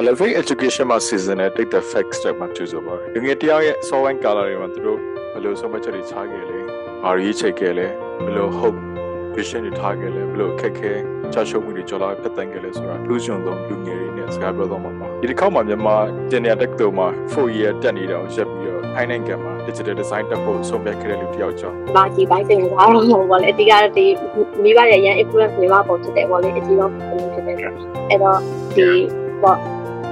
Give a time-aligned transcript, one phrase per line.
[0.00, 4.98] Elevate Education မှာ season နဲ့ take the facts တွေမှာကျူဆိုပါတယ်။ငငယ်တယောက်ရဲ့ software color တွေမှာသူတို့
[5.32, 6.58] ဘယ်လိုဆုံးမချက်တွေချခဲ့လဲ။
[7.04, 7.86] ဘာရေးချိတ်ခဲ့လဲ။
[8.24, 8.78] ဘယ်လို hope
[9.36, 10.92] vision တွေထားခဲ့လဲ။ဘယ်လိုအခက်ခဲ
[11.32, 15.96] ချရှုံးမှုတွေကြော်လာဖက်တန်ခဲ့လဲဆိုတာလူရှင်သုံးလူငယ်တွေနဲ့စကားပြောတော့မှာပါ။ဒီတစ်ခေါက်မှာမြန်မာ
[16.30, 24.06] Genius Tech တို့မှာ4 year တက်နေတာကိုရပ်ပြီးတော့ဟိုင်းနိုင်ငံမှာ digital design တက်ဖို့ဆုံးဖြတ်ခဲ့တဲ့လူတစ်ယောက်ကြောင့်ဒီမှာဒီပိုင်းစိတ်ဝင်စားတော့မဟုတ်ပါလေအတိကတော့ဒီ
[24.62, 27.56] မိဘရဲ့ရန် influence မိဘပေါ်ဖြစ်တယ်ပေါ့လေအတိတော့ဖြစ်တယ်
[28.10, 28.38] အဲ့တော့
[28.76, 28.88] ဒီ
[29.42, 29.58] ပေါ့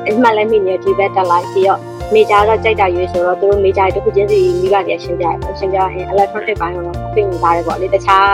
[0.08, 1.80] အမှန်လည်းမိနေဒီဘက်တက်လိုက်ပြီးတော့
[2.14, 6.84] major တော့ကြိုက်တာရွေးဆိုတော့သူတို့ major တစ်ခုချင်းစီမိဘတွေရှင်းပြရတယ်ပေါ့ရှင်းပြရင် electronic ဘိုင်းတော့
[7.14, 8.28] ပြင်ဝင်စားတယ်ပေါ့လေတခြား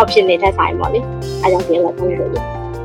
[0.00, 1.00] option တွေထက်ဆိုင်ပေါ့လေ
[1.42, 2.44] အဲကြောင့်ဒီ electronic လို့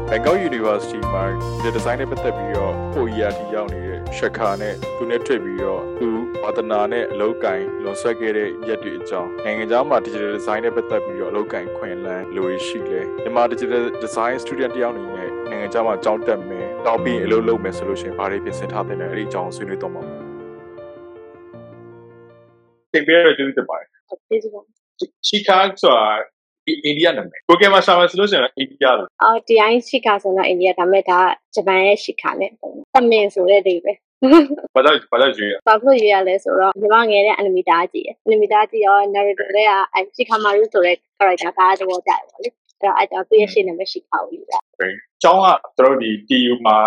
[0.09, 1.23] Bangkok University မှာ
[1.63, 6.07] the design နဲ့ပတ်သက်ပြီးတော့4 year ထိရောက်နေ တဲ့ Shaka နဲ့သူနဲ့တွေ့ပြီးတော့သူ
[6.43, 20.03] ဝါသနာနဲ့အလုပ်ကိုင်လွန်ဆွဲခဲ့တဲ့ရက်တွေအကြောင်းနိုင်ငံခြားမှာ digital design နဲ့ပတ်သက်ပြီးတော့အလုပ်ကိုင်ခွင့်လန်းလိုရရှိလဲမြန်မာ digital design student တယောက်အနေနဲ့နိုင်ငံခြားမှာကျောင်းတက်မယ်တောင်းပြီးအလုပ်လုပ်မယ်ဆိုလို့ရှိရင်ဘာတွေပြင်ဆင်ထားတဲ့လဲအဲ့ဒီအကြောင်းဆွေးနွေးတော့မှာ
[22.93, 23.87] သင်ပေးရတဲ့တူပါတယ်
[24.29, 24.61] ဒီစကော
[25.27, 26.34] ချီကာဆိုတာ
[26.67, 31.19] အိန္ဒိယနာမည်ကိုကဲမှာရှာမယ်ဆိုလို့ရှိရင်အိန္ဒိယလို့အော်ဒီအိုင်းရှိခါဆိုတော့အိန္ဒိယဒါမဲ့ဒါ
[31.55, 32.51] ဂျပန်ရဲ့ရှိခါနဲ့
[32.93, 33.93] သမင်ဆိုတဲ့အိပဲ
[34.75, 44.59] ဘာလို့ဘာလို့ရွေးရဘာလို့ရွေးရလဲဆိုတော့ညီမငယ်တဲ့ anime တားကြည့်ရ anime တားကြည့်ရော narrator တွေကအဲရှိခါမာရုဆိုတဲ့ character ဒါတော့ကြတယ်ပေါ့လေအဲ့တော့အဲ့တော့သူ့ရဲ့ရှင်းနေမရှိခါဘူးယူတာ
[45.23, 46.77] ကျောင်းကတို့ဒီ TU မှာ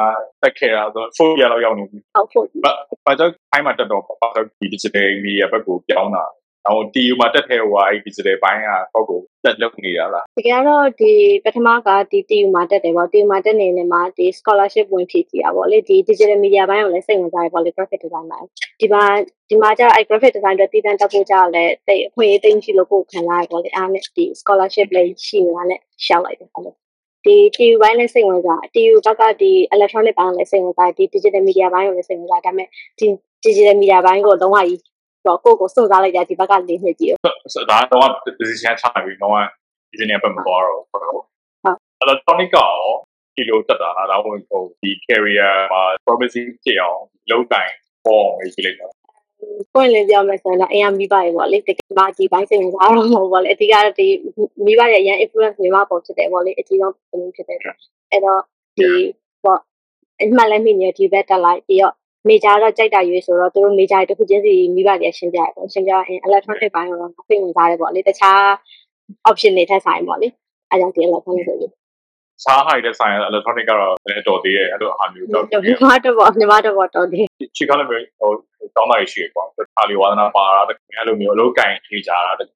[0.43, 2.73] တက်ခဲ့တာဆို4 year လောက်ရောက်နေပြီဟုတ်ဖို့ဘာ
[3.07, 6.25] ဘာကြောင့်အိုင်းမှာတက်တော့ဘာကြောင့်ဒီ digital media ဘက်ကိုပြောင်းတာ
[6.69, 11.13] အော် TU မှာတက်တဲ့ဟိုဟာ digital ဘိုင်းကတော့ကိုတက်လုပ်နေတာလားတကယ်တော့ဒီ
[11.45, 18.39] ပထမကဒီ TU မှာတက်တယ်ပေါ့ TU မှာတက်နေနေမှာဒီ scholarship ဝင်ဖြည့်ကြည့်တာပေါ့လေဒီ digital media ဘိုင်းကိုလည်းစိတ်ဝင်စားတယ်ပေါ့လေ graphic design မှာ
[18.81, 19.03] ဒီမှာ
[19.49, 26.75] ဒီမှာကျတော့အဲ graphic design တွေတည်တံ့တက်ဖို့ကြလည်းတိတ်အခွင့်အရေးသိမ်းကြည့်လို့ကိုယ်ခံလာရပေါ့လေအားနဲ့ဒီ scholarship လေးရှိနေတာနဲ့ရှောက်လိုက်တယ်အဲ့လို
[27.25, 33.07] ဒီ TU ဘိုင်းလည်းစိတ်ဝင်စား TU ဘက်ကဒီ electronic ဘိုင်းလည်းစိတ်ဝင်စားဒီ digital media ဘိုင်းကိုလည်းစိတ်ဝင်စားဒါပေမဲ့ဒီ
[33.45, 34.81] digital media ဘိုင်းကိုလုံးဝကြီး
[35.29, 37.13] တော့ကိုယ့်ကိုစွန့်စားလိုက်ကြဒီဘက်ကလေးနှစ်ကြည့်
[37.55, 38.09] ဆိုတော့တော့
[38.39, 39.35] position ချပြီးတော့
[39.93, 42.73] engineer ဘက်မှာတော့ဟုတ်အဲ့တော့ tonic ကော
[43.37, 47.01] ဒီလိုတက်တာလားဒါမှမဟုတ်ဒီ career မှာ promising ဖြစ်အောင်
[47.31, 47.75] လုပ်တိုင်း
[48.07, 48.89] ပေါ်ရေးကြည့်လိုက်တာ
[49.75, 54.07] ပွင့်လင်းပြောမယ်ဆိုရင်တော့အရင်မိဘရေပေါ့လေတကယ်မှဒီဘိုင်းစိတ်ဝင်စားတော့မဟုတ်ပါလေအဓိကတော့ဒီ
[54.65, 56.95] မိဘရဲ့အရင် influence မိဘပေါ်ဖြစ်တယ်ပေါ့လေအကြီးဆုံး
[57.37, 57.59] ဖြစ်တယ်
[58.11, 58.41] အဲ့တော့
[58.79, 58.89] ဒီ
[59.45, 59.61] ပေါ့
[60.21, 61.95] အမှန်လည်းမိနေဒီဘက်တက်လိုက်ပြီးတော့
[62.29, 68.41] major တော့ကြိုက်တာရွေးဆိုတော့သူတို့ major တစ်ခုချင်းစီမိဘတွေရှင်းပြရတယ်ပေါ့ရှင်းပြရင် electronic ဘိုင်းတော့ပြင်ဝင်စားတယ်ပေါ့လေတခြား
[69.31, 70.29] option တွေထက်ဆိုင်ပေါ့လေ
[70.71, 71.73] အဲကြောင့်ဒီ electronic လို့
[72.45, 77.27] စား high တဲ့ဆိုင် electronic ကတော့လည်းတော်သေးတယ်အဲ့လိုအားမျိုးတော့ညီမတော့ပေါ့ညီမတော့ပေါ့တော်တယ်
[77.57, 78.31] ချီကားလည်းဟို
[78.77, 79.45] တောင်းလိုက်ရှိကွာ
[79.77, 82.49] ဒါလီဝါဒနာပါတာတကယ်လိုမျိုးအလုပ်ကင်ထေးကြတာတော့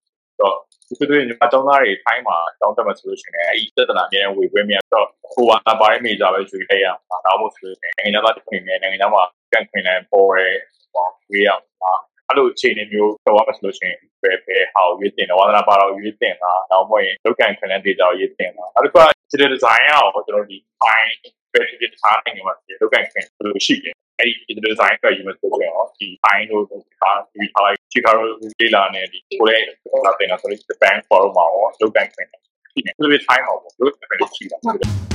[0.98, 9.22] ဒီလိုညီမတောင်းသားတွေထိုင်းမှာတောင်းတက်မှာဆိုလို့ရှိရင်အဲ့ဒီသက်တနာမြဲဝေခွင့်မြတ်တော့ဟိုဝါနာပါရဲ့မေဂျာပဲယူခဲ့ရမှာဒါမှမဟုတ်ဆိုရင်နိုင်ငံသားတစ်ခွင်နဲ့နိုင်ငံသားမှာ
[9.52, 10.48] ကန်ခွင်နဲ့ပေါ်ရဲ
[10.92, 11.50] ဟောဝေးရ
[11.82, 11.92] မှာ
[12.28, 21.12] အဲ့လိုအခြေအနေမျိုးတော့မှာဆိုလို့ရှိရင်ပဲပဲဟာရွေးတင်တယ်ဝါဒနာပါတော့ရွေးတင်တာတော့မဟုတ်ရင်လောက်ကန်ခွင်နဲ့ဒေတာရွေးတင်တာအဲ့ဒါက digital design ရောကျွန်တော်ဒီ fine
[21.52, 27.16] ပဲဒီ design နိုင်ငံမှာလောက်ကန်ခွင်လို့ရှိတယ်အဲ့ဒီ design ကယူမဆိုရင်ရောဒီ fine တို့ကဒီထား
[27.66, 28.26] လိုက်ချီကာရို
[28.60, 29.64] ဒေလာနဲ့ဒီကိုလည်း
[30.04, 32.26] လာတင်တာဆိုရင် Japan forum မှာရောလောက်ကန်ခွင်
[32.72, 35.11] ရှိတယ်ဒီလို time မှာပေါ့လောက်ကန်ခွင်ရှိတာ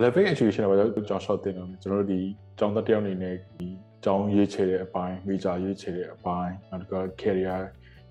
[0.00, 2.20] Elevate Education မှာကျွန်တော်ကြောင်း short တင်တော့ကျွန်တော်တို့ဒီ
[2.58, 3.68] ကျောင်းသားတယောက်အနေနဲ့ဒီ
[4.04, 7.60] ကျောင်းရေးချယ်တဲ့အပိုင်း major ရေးချယ်တဲ့အပိုင်းနောက်တစ်ခါ career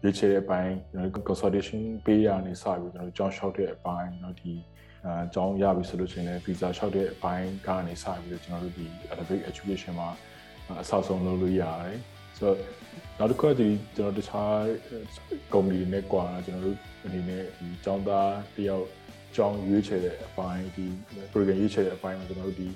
[0.04, 4.54] ရေးချယ်တဲ့အပိုင်းကျွန်တော် consultation ပေးရနေစပြီးကျွန်တော်ကျောင်း short တဲ့အပိုင်းเนาะဒီ
[5.06, 10.10] အဲကျောင်းရပြီဆိုလို့ရှိရင်လည်း visa short တဲ့အပိုင်းကနေစပြီးတော့ကျွန်တော်တို့ဒီ Elevate Education မှာ
[10.82, 11.98] အဆောက်ဆုံးလုပ်လို့ရတယ်
[12.38, 12.58] ဆိုတော့
[13.20, 14.56] နောက်တစ်ခုကဒီကျွန်တော်တခြား
[15.54, 18.86] company တွေနဲ့ကွာကျွန်တော်တို့အနေနဲ့ဒီကျောင်းသားတယောက်
[19.37, 20.87] ကြောင်းရွေးချယ်တဲ့အပိုင်းဒီ
[21.33, 22.69] program ရွေးချယ်တဲ့အပိုင်းမှာကျွန်တော်တို့ဒီ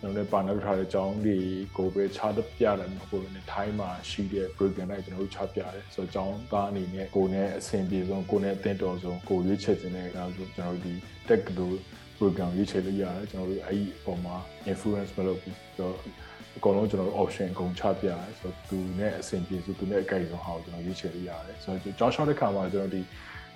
[0.00, 1.38] ကျွန်တော်တို့ပါနောက်ထားတဲ့ကြောင်းတွေ
[1.76, 10.94] ကိုပဲချတပြတယ်မဟုတ်ဘူးねထိုင်းမှာရှိတဲ့ program တွေကျွန်တော်တို့ချပြတယ်ဆိုတော့ကြောင်းသားအနေနဲ့ကိုယ်နဲ့အဆင်ပြေဆုံးကိုယ်နဲ့အသင့်တော်ဆုံးကိုရွေးချယ်ခြင်းနဲ့ကျွန်တော်တို့ဒီ
[11.28, 11.76] tech လို့
[12.18, 14.36] program ရွေးချယ်လို့ရတယ်ကျွန်တော်တို့အဲ့ဒီအပေါ်မှာ
[14.70, 15.96] influence မလုပ်ဘူးဆိုတော့
[16.56, 23.02] အကုန်လုံးကျွန်တော်တို့ option အကုန်ချပြရတယ်ဆိုတော့သူနဲ့အဆင်ပြေဆိုသူနဲ့အကြိုက်ဆုံးဟာကိုကျွန်တော်ရွေးချယ်လို့ရတယ်ဆိုတော့ကြောင်း short တဲ့ခါမှာကျွန်တော်ဒီ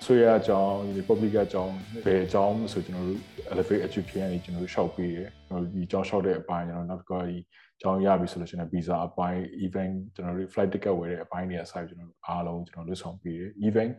[0.05, 3.21] ဆွေရအကြောင်းဒီ public အကြောင်းဘယ်အကြောင်းဆိုကျွန်တော်တို့
[3.51, 7.37] elevate education ကနေကျွန်တော်တို့ရှောက်ပေးတယ်ကျွန်တော်ဒီအကြောင်းရှောက်တဲ့အပိုင်းကျွန်တော်နောက်တစ်ခါဒီ
[7.77, 13.93] အကြောင်းရပြီဆိုလို့ရှိရင် visa အပိုင်း event ကျွန်တော်တို့ flight ticket ဝယ်တဲ့အပိုင်းတွေအစားကျွန်တော်တို့အားလုံးကျွန်တော်တို့ဆောင်ပေးတယ် event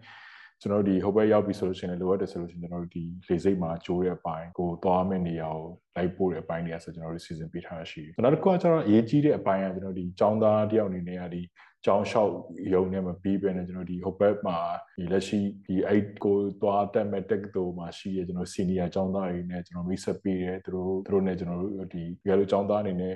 [0.61, 5.67] ကျွန်တော်တို့ဒီဟိုဘက်ရောက်ပြီဆိုလို့ရှိရင်လိုအပ်တယ်ဆိုလို့ရှိရင်ကျွန်တော်တို့ဒီလေစိတ်မှာကျိုးတဲ့အပိုင်းကိုသွားမယ့်နေရာကို
[5.97, 11.43] လိုက်ပို့တဲ့အပိုင်းတွေကဆိုကျွန်တော်တို့စီစဉ်ပေးထားတာရှိတယ်။နောက်တစ်ခုကကျတော့အရေးကြီးတဲ့အပိုင်းကကျွန်တော်ဒီចောင်းသားတယောက်အနေနဲ့ကဒီ
[11.85, 12.33] ကြောင်းလျှောက်
[12.75, 14.59] ရုံနဲ့မပြီးပဲနဲ့ကျွန်တော်ဒီဟိုဘက်မှာ
[14.97, 23.15] ဒီလက်ရှိဒီအဲ့ကိုသွားတက်မဲ့တက်တူမှာရှိရကျွန်တော်စီနီယာကျောင်းသားတွေနဲ့ကျွန်တော်မိတ်ဆက်ပေးတယ်သူတို့သူတို့နဲ့ကျွန်တော်တို့ဒီဘယ်လိုကျောင်းသားအနေနဲ့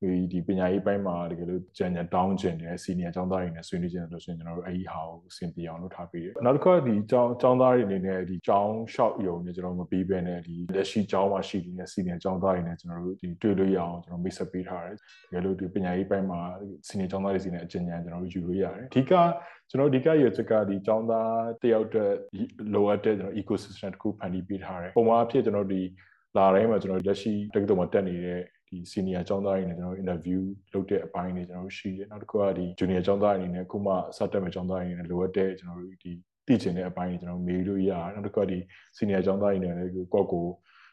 [0.00, 15.00] ဒီဒီပညာရေးပိုင်းမှာတကယ်လို့ကြံကြံတောင်းကျင်တယ်စီနီယာကျောင်းသားတွေနဲ့ဆွေးနွေးကျင်တယ်လို့ဆိုရင်ကျွန်တော်တို့အဲ့ဒီဟာကိုအဆင်ပြေအောင်လုပ်ထားပေးတယ်နောက်တစ်ခါဒီကျောင်းကျောင်းသားတွေအနေနဲ့ဒီကျောင်းလျှောက်ရုံနဲ့ကျွန်တော်မပြီးပဲနဲ့ဒီလက်ရှိကျောင်းမှာရှိနေတဲ့စီနီယာကျောင်းသားတွေနဲ့ကျွန်တော်တို့ဒီတွေ့လို့ရအောင်ကျွန်တော်မိတ်ဆက်ပေးထားတယ်တ
[15.32, 16.40] ကယ်လို့ဒီပညာရေးပိုင်းမှာ
[16.88, 19.12] စီနီယာကျောင်းသားတွေစီနဲ့အကျဉ်းဉာဏ်ကျွန်တော်တို့ယူလို့ရတယ်အဓိက
[19.70, 22.16] ကျွန်တော်ဒီကရချက်ကဒီကျောင်းသားတယောက်တည်း
[22.74, 25.82] လိုအပ်တဲ့ကျွန်တော် ecosystem တစ်ခုဖန်တီးပေးထားတယ်ပုံမှန်အဖြစ်ကျွန်တော်ဒီ
[26.36, 30.40] လာတိုင်းမှာကျွန်တော်လက်ရှိတက္ကသိုလ်မှာတက်နေတဲ့ ဒီ senior ကျောင်းသားတွေနဲ့ကျွန်တော် interview
[30.72, 36.12] လုပ်တဲ့အပိုင်းတွေကျွန်တော်တို့ရှိတယ်နောက်တစ်ခုကဒီ junior ကျောင်းသားတွေအနေနဲ့ခုမှစတက်မဲ့ကျောင်းသားတွေနဲ့လိုအပ်တဲ့ကျွန်တော်တို့ဒီ
[36.46, 38.58] တည်ကျင်တဲ့အပိုင်းတွေကျွန်တော်မေးလို့ရတယ်နောက်တစ်ခုကဒီ
[38.96, 40.46] senior ကျောင်းသားတွေနဲ့လည်းကိုယ့်ကို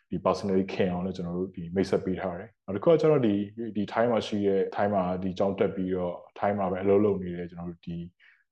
[0.10, 3.36] ဒီ personally ခင်အောင်လည်းကျွန်တော်တို့ဒီမိတ်ဆက်ပေးထားတယ်နောက်တစ်ခုကကျွန်တော်ဒီ
[3.76, 7.98] ဒီ time မှာရှိတဲ့ time မှာဒီကျောင်းတက်ပြီးတော့ time မှာပဲအလုပ်လုပ်နေတယ်ကျွန်တော်တို့ဒီ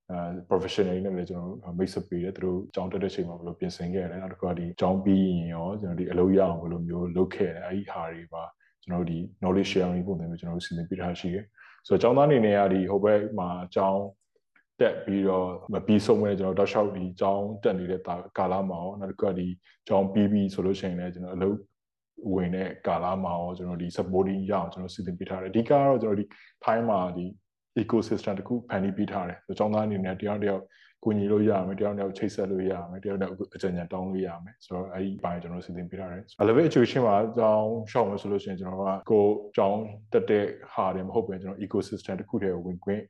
[0.10, 0.18] အဲ
[0.50, 8.44] professional နဲ့လည်းကျွန်တော်တို့မိတ်ဆက်ပေးတယ်သူတို့ကြောင်းတက်တဲ့ချိန်မှာဘယ်လိုပြင်ဆင်ခဲ့လဲနောက်တစ်ခါဒီကြောင်းပြီးရင်ရောကျွန်တော်ဒီအလုပ်ရအောင်ဘယ်လိုမျိုးလုပ်ခဲ့လဲအဲဒီဟာတွေပါ
[8.84, 11.46] ကျွန်တော်တို့ဒီ knowledge sharing ပုံစံမျိုးကျွန်တော်တို့စီစဉ်ပေးထားရှိတယ်
[11.88, 14.04] ဆိုတော့ကျောင်းသားအနေနဲ့ကဒီဟိုဘက်မှာကျောင်း
[14.80, 18.02] တက်ပြီးတော့မပြီးဆုံးမဲ့ကျွန်တော်တောက်လျှောက်ဒီကျောင်းတက်နေတဲ့
[18.38, 19.48] ကာလမှာရောနောက်တစ်ခါဒီ
[19.88, 21.58] ကျောင်းပြီးပြီးဆိုလို့ရှိရင်လည်းကျွန်တော်အလုပ်
[22.34, 26.26] ဝင်တဲ့ကာလမှာရောကျွန်တော်ဒီ supporting ရအောင်ကျွန်တော်စီစဉ်ပေးထားတယ်အဓိကကတော့ကျွန်တော်ဒီ
[26.64, 27.26] time မှာဒီ
[27.82, 30.64] ecosystem တခုဖန်တီးပေးထားတယ်။ကျောင်းသားအနေနဲ့တယောက်တယောက်
[31.04, 39.82] ကိုညီလို့ရမယ်တယောက်တယောက်ချိတ်ဆက်လို့ရမယ်တယောက်တယောက်အကြံဉာဏ်တောင်းလို့ရမယ်ဆိုတော့အဲ့ဒီဘိုင်းကျွန်တော်စီစဉ်ပေးထားတယ်။ elevate education မှာကျောင်းရှောက်မယ်ဆိုလို့ရှိရင်ကျွန်တော်ကကိုကျောင်း
[40.14, 43.02] တက်တဲ့ဟာတွေမဟုတ်ပဲကျွန်တော် ecosystem တခုတည်းကိုဝင်ခွင့်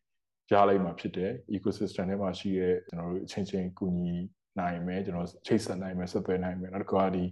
[0.51, 4.15] ရလိုက်မှာဖြစ်တယ် ecosystem ထဲမှာရှိတဲ့ကျွန်တော်တို့အချင်းချင်းကူညီ
[4.59, 7.23] နိုင်မယ်ကျွန်တော်ချိတ်ဆက်နိုင်မယ်ဆက်သွယ်နိုင်မယ်နောက်တစ်ခါဒီ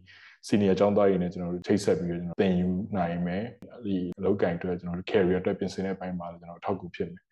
[0.48, 3.44] senior ကျောင်းသားတွေနဲ့ကျွန်တော်တို့ချိတ်ဆက်ပြီးတော့ကျွန်တော်သင်ယူနိုင်မယ်
[3.86, 7.24] ဒီအလုပ်ကင်အတွက်ကျွန်တော်တို့ career အတွက်ပြင်ဆင်တဲ့ဘက်မှာလည်းကျွန်တော်အထောက်အကူဖြစ်မယ်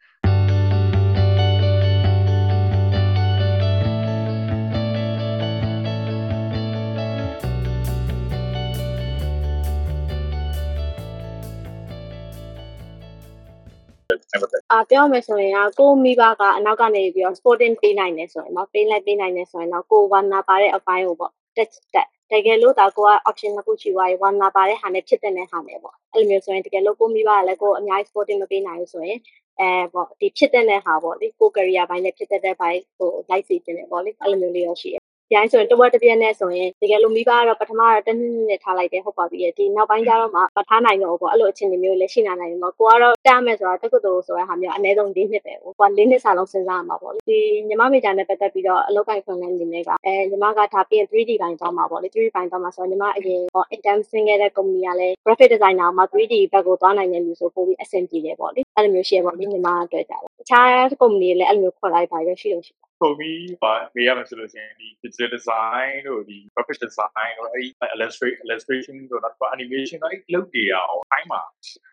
[14.71, 29.19] အာပြောမယ်ဆိုရင်ကကိုမိဘကအနောက်ကနေပြီးတော့ sporting ပေးနိုင်တယ်ဆိုရင်တော့ပေးလိုက်ပေးနိုင်တယ်ဆိုရင်တော့ကိုဝါနာပါတဲ့အပိုင်းကိုပေါ့တက်တက်တကယ်လို့ဒါကိုက option နှစ်ခုချီသွားရေးဝါနာပါတဲ့ဟာနဲ့ဖြစ်တဲ့နဲ့ဟာနဲ့ပေါ့အဲ့လိုမျိုးဆိုရင်တကယ်လို့ကိုမိဘကလည်းကိုအများကြီး sporting မပေးနိုင်ဘူးဆိုရင်
[29.59, 34.98] အဲပေါ့ဒီဖြစ်တဲ့နဲ့ဟာပေါ့လေကို career ဘိုင်းနဲ့ဖြစ်တဲ့တဲ့ဘိုင်းဟို light စီတင်တယ်ပေါ့လေအဲ့လိုမျိုးလေးရရှိရို
[35.37, 60.67] င်းဆိုရင်တဝက်တစ်ပြက်နဲ့ဆိုရင်တကယ်လို့မိဘကတော့ပထမတော့တနည်းနည်းထားလိုက်တယ်ဟုတ်ပါပြီဒီနောက်ပိုင်းကျတော့မှမထားနိုင်တော့ဘူးပေါ့အဲ့လိုအခြေအနေမျိုးလည်းရှိနိုင်တယ်ပေါ့ကိုကတော့တားမယ်ဆိုတာတက္ကသိုလ်ဆိုတာဟာမျိုးအနည်းဆုံး၄နှစ်ပဲပေါ့ကိုက၄နှစ်စာလုံးစဉ်းစားရမှာပေါ့လေဒီညီမမေဂျာနဲ့ပတ်သက်ပြီးတော့အလုပ်ကိုင်ခွင့်နဲ့အနေနဲ့ကအဲညီမကဒါပြင် 3D ဘိုင်းသွားမှာပေါ့လေ 3D ဘိုင်းသွားမှာဆိုတော့ညီမအရင်ပေါ့ intern ဆင်းခဲ့တဲ့ company ကလည်း graphic designer မှာ 3D ဘက်ကိုသွားနိုင်တဲ့လူဆိုပို့ပြီးအဆင်ပြေတယ်ပေါ့လေအဲ့လိုမျိုးရှိရပေါ့လေညီမအတွက်ကြတယ်တခြား
[61.01, 67.65] company လည်းအဲ့လိုမျိုးခေါ်လိုက်ပါရရှိလို့ရှိတယ် ပုံပြီးပါမေးရမယ်ဆိုလို့ရှိရင်ဒီ digital design တို့ဒီ graphic design တို့အဲ့
[67.95, 71.41] illustration illustration တို့နောက် animation တို့အဲ့လုပ်ကြရအောင်အိုင်းမှာ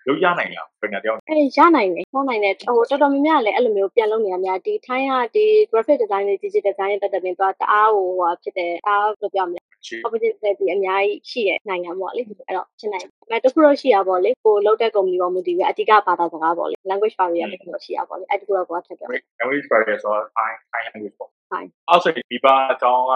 [0.06, 9.60] လုပ်ရနိုင်လားပြန်တယောက်အေးရနိုင်တယ်ဟုတ်နိုင်တယ်ဟိုတော်တော်များများလည်းအဲ့လိုမျိုးပြန်လုပ်နေရများဒီ time ကဒီ graphic design နဲ့ digital design နဲ့ပတ်သက်ပြီးတော့တအားဟိုဟာဖြစ်တယ်အားဘယ်လိုပြောမလဲ
[10.06, 19.08] opportunity အများကြီးရှိတဲ့နိုင်ငံပေါ့လေအဲ့တော့ဖြစ်နိုင်တယ်။အဲတခုတော့ရှိရပါပေါ့လေကိုလောက်တဲ့ company ပေါ်မူတည်ပြီးအဓိကဘာသာစကားပေါ့လေ language barrier တခုတော့ရှိရပါပေါ့လေအဲ့တခုတော့ကိုကထပ်ပြော
[19.40, 23.12] language barrier ဆိုတော့ Thai Thai language ပေါ့ Thai အောက်ဆိုဒီပါအကြောင်းက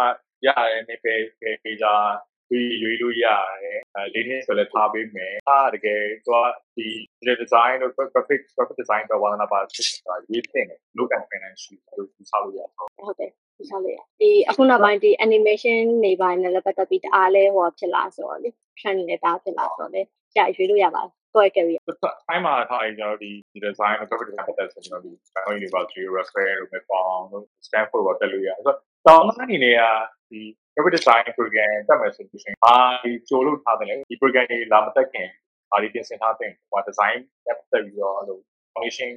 [0.47, 1.15] ရတယ်နေပဲ
[1.63, 1.87] ပေကြ
[2.51, 3.27] ဒီရွေးလို့ရ
[3.63, 6.39] တယ်အဲလေးနှစ်ဆိုလည်းထားပေးမယ်အားတကယ်သူက
[6.77, 6.87] ဒီ
[7.43, 13.31] design တို့ graphic graphic design တော့ဝါသနာပါစစ်တာရွေးတင်တယ် look and financial လို့သူစားလို့ရတယ်ဟုတ်တယ်
[13.61, 20.03] ဒီစားလေးဒီအခုနောက်ပိုင်းဒီ animation နေပိုင်းနဲ့လည်းပတ်သက်ပြီးတအားလဲဟောဖြစ်လာဆိုတော့လေ trend နဲ့တားဖြစ်လာဆိုတော့လေ
[20.35, 21.81] ကြာရွေးလို့ရပါတယ်ကိုယ့် career
[22.27, 29.83] ထိုင်းမှာထားရင်ကျွန်တော်ဒီဒီ design နဲ့ graphic design ပတ်သက်ဆိုကျွန်တော်ဒီ Bangkok University refer လို့ပဲပေါင်းလို့ Stanford ကိုတက်လို့ရတယ်ဆိုတော့တောင်းအနေနဲ့က
[30.31, 30.41] ဒီ
[30.75, 35.29] graphic design program တက်မယ်ဆိုရင်အာဒီကြိုလို့ထားတယ်လေဒီ program ကြီးလာမတက်ခင်
[35.73, 38.39] အာဒီပြင်ဆင်ထားတဲ့ဟို design တက်တက်ပြီးတော့အဲ့လို
[38.75, 39.11] foundation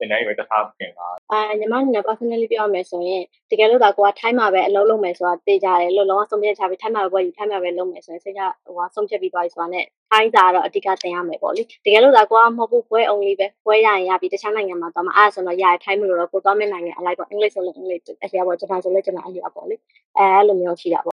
[0.00, 19.76] တင်နိုင်ပဲတထားပြင်တာအာညီမက personally ပြောရမယ်ဆိုရင်တကယ်လို့ဒါကိုကထိုင်းမှာပဲအလုပ်လုပ်မယ်ဆိုတာသိကြတယ်လို့လုံးဝဆုံးဖြတ်ချပြီးထိုင်းမှာပဲယူထိုင်းမှာပဲလုပ်မယ်ဆိုရင်စိတ်ကဟိုကဆုံးဖြတ်ပြီးသွားပြီဆိုတာနဲ့ ထိုင်းစာတော့အဓိကသင်ရမယ်ပေါ့လေတကယ်လို့ဒါကိုကမဟုတ်ဘူးဘွဲ only ပဲဘွဲရရင်ရပြီတခြားနိုင်ငံမှာသွားမှာအားဆိုတော့ရရထိုင်းမလို့တော့ကိုသွားမယ့်နိုင်ငံအလိုက်ပေါ့အင်္ဂလိပ်ဆိုလို့အင်္ဂလိပ်အရာပေါ့ဂျပန်ဆိုလို့ဂျပန်အရာပေါ့လေ
[20.18, 21.16] အဲအဲ့လိုမျိုးရှိတာပေါ့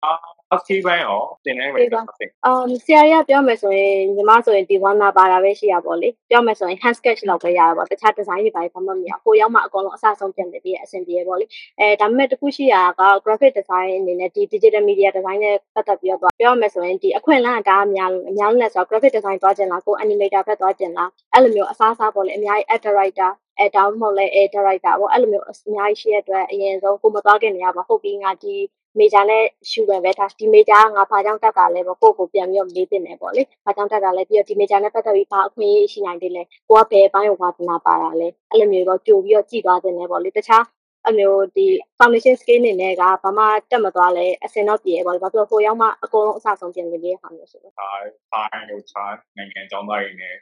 [0.54, 2.04] အစီပိုင်းရောတင်နိုင်မယ်ဆိုတော့
[2.46, 11.46] အမ်ဆရာကြီးကပြောမယ်ဆိုရင်ညီမဆိုရင်ဒီဝမ်းနာပါတာပဲရှိရပေါ့လေပြောမယ်ဆိုရင် hand sketch လောက်ပဲရတာပေါ့တခြား design တွေပါဘာမှမရကိုရောက်မှအကောင်လုံးအစဆုံးပြန်တယ်ပြီးအဆင်ပြေပေါ့လေ
[11.80, 24.44] အဲဒါပေမဲ့တခုရှိတာက graphic design အနေနဲ့ဒီ digital media design နဲ့ပတ်သက်ပြီးတော့ပြောမယ်ဆိုရင်ဒီအခွင့်အလမ်းကဒါအများအများနဲ့ဆိုတော့ graphic design သွားကျင်လားကို animator ဘက်သွားကျင်လားအဲ့လိုမျိုးအစားအစားပေါ့လေအများကြီး art director အဲတောင်းမဟုတ်လဲအဲ
[24.56, 28.56] director ပေါ့အဲ့လိုမျိုးအများကြီးရှိရတဲ့အတွက်အရင်ဆုံးကိုမသွားခင်နေရပါဟုတ်ပြီးငါဒီ
[29.00, 40.64] major နဲ့ရှူပဲပဲဒါဒီ major ကငါဘာကြောင့်တက်တာလဲပေါ့ကိုကိုပြန်ပြီးတော့မေးတင်တယ်ပေါ့လေဘာကြောင့်တက်တာလဲပြီးတော့ဒီ major နဲ့ပတ်သက်ပြီးဘာအခွင့်အရေးရှိနိုင်သေးလဲကိုကဘယ်ဘိုင်းကိုဝါသနာပါတာလဲအဲ့လိုမျိုးတော့ကြိုပြီးတော့ကြည်သွားတင်တယ်ပေါ့လေတခြား
[41.08, 41.66] အမျိုးဒီ
[41.98, 49.04] foundation scale အနေနဲ့ကဘာမှတက်မသွားလဲအစင်တော့ပြေပေါ့လေဘာဖြစ်လို့ကိုရောက်မှအကုန်လုံးအစားဆုံးပြင်နေလေးဟာမျိုးဆိုတော့ဒါတိုင်းလို့ချာ
[49.38, 50.36] နိုင်ငံကျောင်းသားတွေနဲ့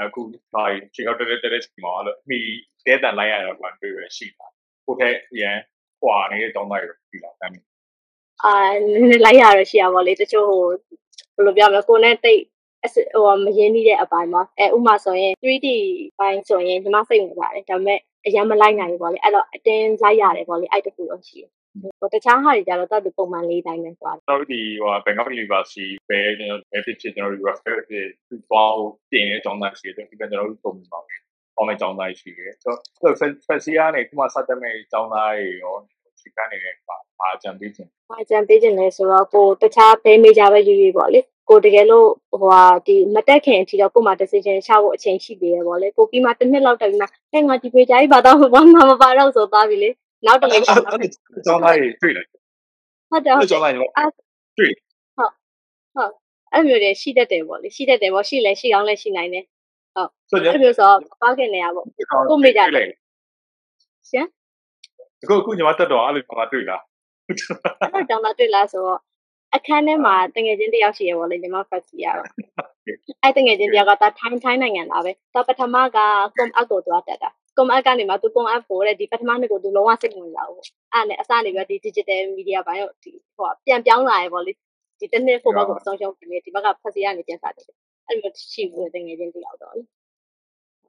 [0.00, 0.20] အခု
[0.54, 0.64] ဒါ
[0.94, 2.38] ချီကောက်တက်တက်တက်ချိန်မှာလို့မိ
[2.86, 4.46] တဲတန်လိုက်ရတော့ဘာတွေ့ရရှိတာ
[4.84, 5.56] ကိုထက်ရန်
[6.00, 7.50] ဟွာနေတဲ့ကျောင်းသားတွေပြီးလာတယ်
[8.44, 8.54] အာ
[8.92, 10.62] နည်းနည်းလိုက်ရတော့ရှိရပါလေတချို့ဟို
[11.34, 12.40] ဘယ်လိုပြောမလဲကိုနဲ့တိတ်
[12.84, 15.68] အစဟိုမရင်းနှီးတဲ့အပိုင်းမှာအဲဥမာဆိုရင် 3D
[16.18, 21.50] ဘိုင်းဆိုရင်ညီမစိတ်ဝင်ပါတယ်ဒါပေမဲ့ အရင်မလိုက်နိုင်ဘူးပေါ့လေအဲ့တော့အတင်းလိုက်ရတယ်ပေါ့လေအဲ့တခုတော့ရှိတယ်
[22.00, 31.14] ဟိုတခြားဟာတွေကြတော့တတ်ပုံမှန်လေးတိုင်းပဲသွားတယ်ကျွန်တော်တို့ဒီဟို Bangkok University ပဲကျွန်တော်ပဲဖြစ်ဖြစ်ကျွန်တော်တို့ refer ဖြစ်ပြီးသွားဟိုပြင်ရဲ့ကျောင်းသားရှိတယ်ဒီကကျွန်တော်တို့ပုံမှန်ပါပဲ။
[31.56, 35.74] ပေါင်းတဲ့ကျောင်းသားရှိတယ်။ဆိုတော့ Fancy ကနေခုမှစတဲ့မဲ့ကျောင်းသားတွေရော
[36.20, 49.90] ဒီကနေ့လည်းပါ ပါကြံပြီးချင်း။ဘာကြံပေးခြင်းလဲဆိုတော့ကိုတခြားဘဲမေဂျာပဲယူယူပေါ့လေ။ကိုတကယ်လို့ဟိုဟာဒီမတက်ခင်အထိတော့ကိုမှ decision ချဖို့အချိန်ရှိသေးတယ်ပေါ့လေ။ကိုပြီးမှတစ်နှစ်လောက်တက်ပြီးမှဟဲ့ငါဒီမေဂျာကြီးဘာတော့ဘာမှမပါတော့ဆိုသွားပြီလေ။
[50.26, 50.82] နောက်တစ်နေ့ကျောင်း
[51.46, 52.28] ကျောင်းသားတွေတွေ့လိုက်
[53.10, 53.78] ဟုတ်တယ်ဟုတ်ကျောင်းသားတွေ
[54.58, 54.72] တွေ့
[56.52, 59.44] အဲ့မျိုးတွေရှိတတ်တယ်ပေါ့လေ။ရှိတတ်တယ်ပေါ့ရှိလဲရှိအောင်လဲရှိနိုင်တယ်
[60.30, 61.86] ဆို။တော့အဲ့မျိုးဆိုတော့ပါခင်နေရပေါ့
[62.30, 62.98] ကိုမေဂျာတွေ့လိုက်။
[64.10, 64.26] ရှင်
[65.22, 66.82] အခုအခုညီမတက်တော့အဲ့လိုပါတွေ့လား
[67.30, 67.36] အဲ့
[67.92, 69.00] တော့ကျောင်းသားတွေ့လားဆိုတော့
[69.54, 72.28] အခန်းထဲမှာတငယ်ချင်းတယောက်ရှိရပေါ့လေညီမဖက်စီရတော့
[73.22, 75.98] အဲ့တငယ်ချင်းတယောက်ကဒါထိုင်းထိုင်းနိုင်ငံသားပဲတော့ပထမက
[76.36, 84.52] ကွန်အပ်ကိုသွားတက်တာကွန်အပ်ကနေမှသူကွန်အပ်ကိုတဲ့ဒီပထမနှစ်ကိုသူလုံးဝစိတ်ဝင်စားဘူးအဲ့နဲ့အစနေပြီးဒီ digital media ဘိုင်းကိုဒီဟိုပြန်ပြောင်းလာရပေါ့လေ
[85.00, 87.66] ဒီတစ်နှစ်ဖို့ဘက်ကိုအဆုံးရှုံးပြီးဒီဘက်ကဖက်စီကနေပြန်စားတယ်
[88.06, 89.82] အဲ့လိုရှိဘူးတငယ်ချင်းတယောက်တော့လေ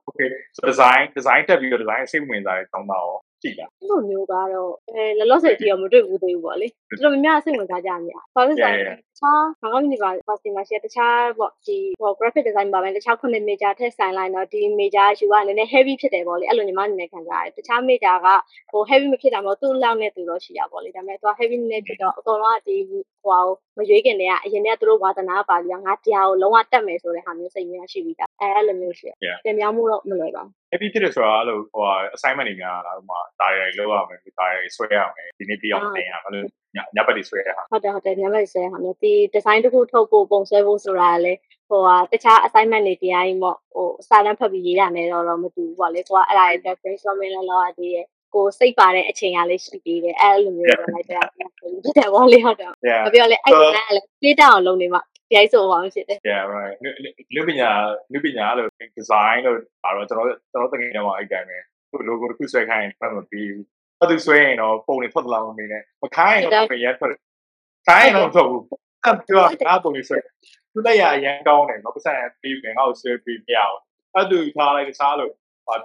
[0.07, 15.07] Okay so design design တက်ပြီးတော့ design စိတ်ဝင်စားတဲ့ကျောင်းသားရော ကြည့်လားအဲ့လိုမျိုးကတော့အဲလောလောဆယ်ကြည့်တော့မတွေ့ဘူးသေးဘူးပေါ့လေ တော်တော်များများစိတ်ဝင်စားကြများဘာလို့လဲဆိုတော့တခြားဘာမှမနေပါပါစီမှာရှိတခြားပေါ့ဒီဟို graphic design ပါပဲတခြားခုနှစ် major ထက်ဆိုင်လိုက်တော့ဒီ major
[15.19, 18.27] ယူကနည်းနည်း heavy ဖြစ်တယ်ပေါ့လေအဲ့လိုညီမအနေနဲ့ခံစားရတယ်တခြား major က
[18.71, 23.43] ဟို heavy မဖြစ်တာမဟုတ်သူ့လောက်နဲ့သူတော့ရှိရပေါ့လေဒါပေမဲ့သူက heavy နည်းနည်းဖြစ်တော့အကုန်လုံးကဒီဟိုဟို
[23.77, 31.83] မရွေးခင်တည်းကအရင်ကသူတို့ဝါသနာပါပြီးတော့ငါတရားကိုလုံးဝတက်မယ်ဆိုတဲ့ဟာမျိုးစိတ်မျိုးရှိပြီးသားအဲအဲ့လိုမျိုးရှိတယ်ပြန်ပြောင်းမှုတော့မလွယ်ပါဘူး heavy ဖြစ်တယ်ဆိုတာအဲ့လိုဟို
[32.15, 36.45] assignment တွေများလာဟိုမှာတာရီလောက်ရမယ်တာရီဆွဲရမယ်ဒီနေ့ပြီးအောင်တင်ရမယ်လို့
[36.95, 53.59] ညဘက်တွေဆွဲရတာဟုတ်တယ်ဟုတ်တယ်ညမလေးဆဲဟာမျိုးဒီ design တစ်ခုထုတ်ဖို့ပုံဆွဲဖို့ဆိုတာလည်းဟိုဟာတခြား assignment တွေတရားကြီးပေါ့ဟိုစာတမ်းဖတ်ပြီးရေးရမယ်တော့တော့မတူဘူးပေါ့လေကိုကအဲ့ဒါတွေ brainstorming လောက်လောက်ရသေးရဲ့ကိုစိတ်ပါတဲ့အချိန်ကလေးရှိသေးတယ်အဲ့လိုမျိုးတော့လိုက်တဲ့ဖြစ်တယ်ပေါ့လေဟုတ်တယ် yeah မပြောလဲအဲ့ဒါ
[53.95, 54.99] လည်း play down အောင်လုပ်နေမှ
[55.31, 56.75] ပြိုက်ဆိုအောင်ဖြစ်တယ် yeah right
[57.35, 57.69] လူပညာ
[58.13, 61.57] လူပညာလို့ design လို့ဒါတော့ကျွန်တော်ကျွန်တော်တကယ်တော့အဲ့တိုင်းပဲ
[61.91, 63.65] သူ logo တစ်ခုဆွဲခိုင်းရင်ဖတ်မပြီးဘူး
[64.01, 67.13] အဲ့သူဆွဲရင်တော့ပုံတွေထွက်လာအောင်နေနဲ့မခိုင်းရင်တော့ပြန်ရထွက်
[67.87, 68.63] ခိုင်းရင်တော့ထုတ်ဘူး
[69.03, 70.17] အဲ့ပြောငါပုံတွေဆွဲ
[70.73, 73.77] သူလက်ရအရန်ကောင်းတယ်နော်ပတ်စံပြီးငါ့ကိုဆွဲပြီးမရအောင်
[74.13, 75.31] အဲ့သူထားလိုက်တခြားလို့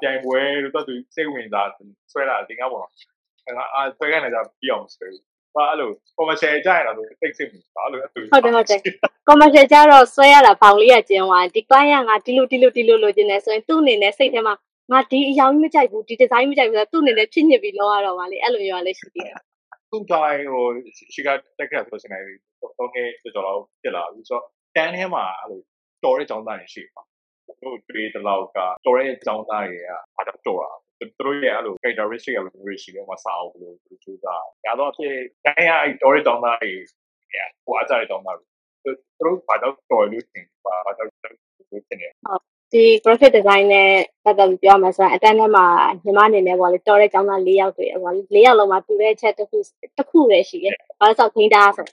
[0.00, 1.68] ပြိုင်ပွဲလို့တော့သူစိတ်ဝင်စား
[2.12, 5.06] ဆွဲတာတင်ကားပေါ့နော်ငါအားဆွဲခိုင်းနေကြပြီးအောင်ဆွဲ
[5.54, 8.80] ဘာအဲ့လို commercial ကြရတာလို့သိစိတ်ဝင်စားလို့အဲ့သူဟုတ်တယ်ဟုတ်တယ်
[9.28, 14.54] commercial ကြတော့ဆွဲရတာဘောင်လေးကကျင်းသွားဒီ client ကငါဒီလိုဒီလိုဒီလိုလိုချင်တယ်ဆိုရင်သူ့အနေနဲ့စိတ်ထဲမှာ
[14.91, 19.35] ငါဒီအယောင်ကြီးမကြိုက်ဘူးဒီ design မကြိုက်ဘူးဆိုတော့သူ့အနေနဲ့ဖြစ်ညစ်ပြီးလောက်ရတော့ပါလေအဲ့လိုမျိုးလည်းရှိသေးတယ်
[19.89, 20.65] သူ့တိုင်းဟို
[21.13, 22.19] ရှိကတက်ခဲ့ဆိုရှင်နေ
[22.61, 24.43] တော့ငယ်တော်တော်ပြလာပြီဆိုတော့
[24.75, 25.61] တန်းထဲမှာအဲ့လို
[26.03, 27.01] တော်တဲ့ចောင်းသားတွေရှိပါ
[27.63, 36.71] တို့တွေ့တလောက်ကတော်တဲ့ចောင်းသားတွေကအားတော့တော်တာသူတို့ရဲ့အဲ့လို characteristic ကလည်းရှိတယ်မစားဘူးလို့သူစူးစမ်းရတော့ဖြစ်တိုင်းရအဲ့တော်တဲ့ចောင်းသားတွေ
[37.65, 38.45] ဟိုအားကြတဲ့ចောင်းသားတွေ
[38.83, 42.13] သူတို့ဘာတော့တော်လို့ထင်ပါဘာတော့လို့ထင်တယ်
[42.72, 43.90] ဒီ graphic design နဲ့
[44.24, 45.66] ပတ်သက်ပြီးပြောမှဆိုရင်အတန်းထဲမှာ
[46.04, 49.58] ညီမအနေနဲ့ပေါ့လေတော်တဲ့ကျောင်းသား၄ယောက်တွေ့တယ်ပေါ့လေ၄ယောက်လုံးမှာတူတဲ့အချက်တစ်ခု
[49.98, 51.86] တစ်ခုလည်းရှိတယ်။ဘာလို့ဆိုခင်းသားဆို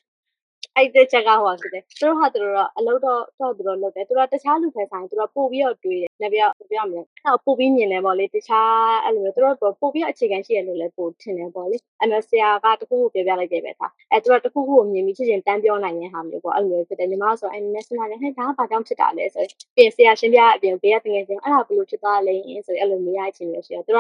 [0.78, 22.36] အဲ့ဒီချက်ကဟိုဆိုတယ်သူတို့ဟာသူတို့တော့အလုပ်တော့တော့သူတို့လုပ်တယ်သူတို့တခြားလူတွေဆိုင်သူတို့ပို့ပြီးတော့တွေးတယ်။နောက်ပြီးတော့ပြောရမလဲအဲ့တော့ပို့ပြီးမြင်တယ်ပေါ့လေတခြားအဲ့လိုမျိုးသူတို့ပို့ပြီးအခြေခံရှိရလို့လည်းပို့ထင်တယ်ပေါ့လေ။အဲ့တော့ဆရာကတခုခုပြောပြလိုက်တယ်ပဲသား။အဲ့သူတို့တခုခုကိုမြင်ပြီးချက်ချင်းတန်းပြောနိုင်တဲ့ဟာမျိုးပေါ့အဲ့လိုမျိုးဖြစ်တယ်ညီမဆိုအဲ့ national နဲ့ဟဲ့ဒါကဘာကြောင့်ဖြစ်တာလဲဆိုပြင်ဆရာရှင်းပြအပြင်ဘေးကတကယ်ချင်းအဲ့ဒါဘယ်လိုဖြစ်သွားလဲ
[22.68, 24.00] ဆိုအဲ့လိုမေးရချင်းရရှိတော့သူက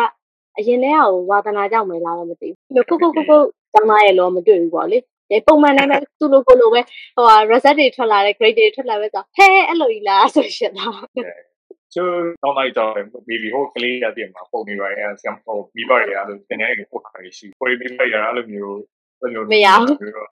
[0.57, 3.37] အရင်တည်းကဝါသနာကြောင့်မလားတော့မသိဘူးခုခုခုခု
[3.73, 5.12] ကျောင်းသားရဲ့လောမတွေ့ဘူးပေါ့လေဒီ
[5.47, 6.81] ပုံမှန်တိုင်းပဲသူ့လိုကိုလိုပဲ
[7.15, 10.97] ဟိုဟာ result တွေထွက်လာတဲ့ grade တွေထွက်လာပဲဆိုဟဲအဲ့လိုကြီးလားဆိုရှင်တော့
[11.93, 12.91] ကျိုးတော့လိုက်တော့
[13.27, 18.79] မီလီဟိုကလေးရတဲ့မှာပုံနေပါရဲ့ဆမ်ဟိုမိဘတွေအဲ့လိုတင်နေကိုပို့ခါရှိကိုမိဘတွေအဲ့လိုမျိုး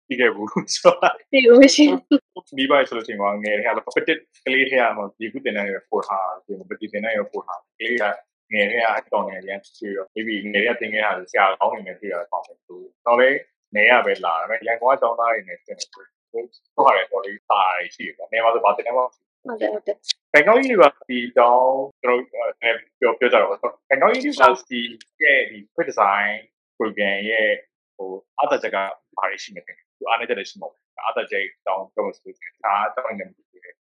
[0.09, 8.05] ပြီးခဲ့ဘူးဆိုတော့ဒီလိုမရှိဘူးမိဘဆိုလို့ရှိရင်ကငယ်တဲ့ဟာပတစ်ကလေးထဲမှာဒီခုတင်နေရပို့ထားဒီပတိတင်နေရပို့ထားကလေးက
[8.53, 13.29] ငယ်တဲ့အကောင်ငယ်ရန်ချီရော maybe ငယ်ရတင်ခဲ့တာဆရာကောင်းနေတယ်ပြရတော့တယ်သူတော့လေ
[13.77, 17.63] နေရပဲလာတယ်ရန်ကုန်ကတောင်းသားတွေနေတင်တယ်ဟုတ်ပါတယ်တော်လေးပါ
[17.95, 19.97] ရှိတယ်နေမှာဆိုဘာတင်နေမှာဟုတ်တယ်ဟုတ်တယ်
[20.33, 24.83] ဘန်ကောက် University တောင်းကျွန်တော်ပြောပြောကြတော့ဘန်ကောက် University
[25.23, 26.33] ရဲ့ဒီ quick design
[26.79, 27.51] program ရဲ့
[27.97, 28.11] ဟို
[28.41, 28.77] အတချက်က
[29.17, 30.69] ဘာရှိနေတယ်သူအားနေတယ်ရှိမှာ
[31.09, 32.33] အတချက်တောင်းပြောလို့ဆို
[32.65, 33.31] တာတောင်းနေတ
[33.69, 33.75] ယ်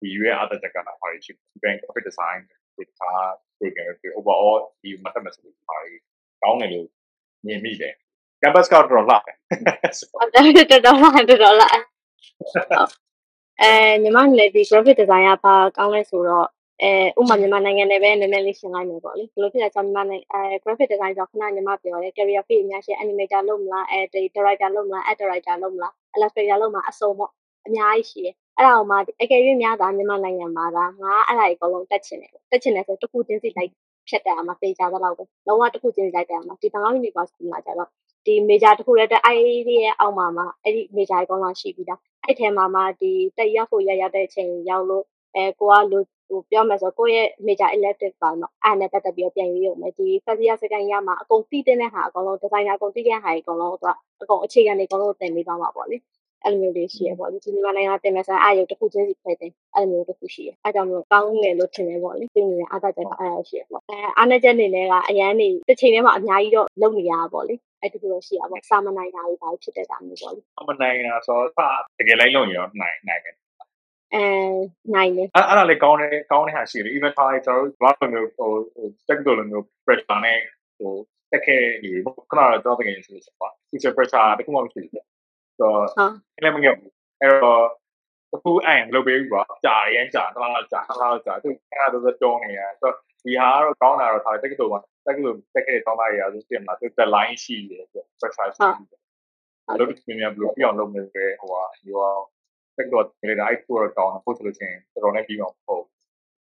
[0.00, 1.32] ဒီရွေးအတချက်ကလာဘာရှိ
[1.62, 2.38] bank quick design
[2.76, 3.12] ဒီကာ
[3.58, 5.78] program တွေ overall ဒီ mathematics ဘာ
[6.42, 6.88] တောင်းနေလို့
[7.46, 7.94] မြင်မိတယ်
[8.42, 9.36] campus ကတော့လာတယ်
[10.12, 11.78] ဟုတ်တယ်တော်တော်လားတော်တော်လား
[13.60, 13.72] အဲ
[14.02, 16.48] ညီမလည်းဒီ graphic design ကဘာကောင်းလဲဆိုတော့
[16.82, 24.00] အဲဥပမာမြန်မာနိုင်ငံနဲ့ပဲနည်းနည်းလေးရှင်းလိုက်မယ်ပေါ့လေဘယ်လိုဖြစ်လဲဆိုတော့မြန်မာနိုင်ငံအဲ graphic design ဆိုခဏညီမပြောတယ် career field အများရှိ animator လုပ်မလားအဲ
[24.34, 27.30] director လုပ်မလား ad director လုပ်မလား illustrator လုပ်မလားအစုံပေါ့
[27.66, 33.70] အများကြီးရှိတယ်အဲ့ဒါအောင်မှအကယ်၍များတာမြန်မာနိုင်ငံမှာဒါငါအဲ့ဒါကြီးအကုန်လုံးတက်ချင်တယ်တက်ချင်တယ်ဆိုတခုချင်းစီလိုက်
[34.08, 37.88] ဖြတ်တယ်အမှသိကြတော့ပဲလုံးဝတခုချင်းစီလိုက်တယ်အမှဒီဘန်ကောက် university မှာကျတော့
[38.26, 39.36] ဒီ major တခုလည်းတက်အဲ့
[39.68, 55.96] ဒီရဲ့အောက်မှာမှအဲ့ဒီ major အကောင်လုံးရှိပြီးသားအဲ့ထဲမှာမှဒီတက်ရောက်ဖို့ရရတဲ့အချိန်ရောက်လို့အဲကိုကလို့ဟိုပြောမယ်ဆိုကိုယ့်ရဲ့ major elective ပါတော့အဲ့နဲ့ပတ်သက်ပြီးပြန်ရေးရုံပဲဒီ first year second year မှာအကုန်သိတဲ့ဟာအကုန်လုံး designer အကုန်သိတဲ့ဟာအကုန်လုံးတော့အကုန်အခြေခံတွေအကုန်လုံးသင်ပေးသွားမှာပေါ့လေ
[56.44, 73.34] အဲ့လိုမျိုးတွေရှိရပေါ့လေဒီမြန်မာနိုင်ငံတင်မယ်ဆိုရင်အားရုပ်တစ်ခုချင်းစီဖွဲ့တယ်အဲ့လိုမျိုးတစ်ခုရှိရအဲ့ကြောင့်မလို့ကောင်းငယ်လို့ထင်တယ်ပေါ့လေပြင်နေတဲ့အားသာချက်ကအဲ့ဒါရှိရပေါ့အဲအားနည်းချက်နေလဲကအရန်နေတစ်ချိန်ထဲမှာအများကြီးတော့လုပ်နေရတာပေါ့လေ အဲ့ဒီလိုရှိရပေါ့စာမနိုင်တာတွေပါဖြစ်တဲ့တာမျိုးပေါ့လေအမနိုင်တာဆိုတော့တကယ်လိုက်လို့ရောနိုင်နိုင်တယ်
[74.14, 74.24] အဲ
[74.94, 80.38] နိုင်တယ်အဲ့အဲ့ဒါလေးကောင်းတယ်ကောင်းတဲ့ဟာရှိတယ် even ထားကျွန်တော်တို့ဘာလို့မျိုးဟိုဟို technical လိုမျိုး pressure နဲ့
[80.78, 80.92] ဟို
[81.30, 81.90] တက်ခဲ့ဒီ
[82.30, 85.02] ခဏတော့တကယ်ဆိုဆိုပါ teacher pressure တခုမှမရှိဘူးဆို
[85.60, 87.62] တော့ဟုတ်အဲ့လည်းမငယ်ဘူးအဲ့တော့
[88.34, 95.16] အခုအဲ့လုပ်ပေးဘူးကွာကြာရမ်းကြာတော့ကြာတော့ကြာသူအဲ့ဒါတော့တုံးနေရဆိုတော့ဒီဟာကတော့ကောင်းတာတော့ထား technical မှာ technical တ က်
[95.66, 99.00] ခဲ့တဲ့တောင်းတာတွေအားလုံးပြင်မှာသူ deadline ရှိတယ်ဆို pressure ရှိတယ်
[99.68, 102.08] အဲ့လိုမျိုးများဘယ်လိုပြောင်းလုပ်နေလဲဟိုဟာဒီဟာ
[102.76, 105.84] technical တွေဒါအဲ့ကိုတော့ကောင်းတယ်ပို့ဆိုလို့ချင်းတော်တော်နဲ့ပြီးတော့ဟုတ်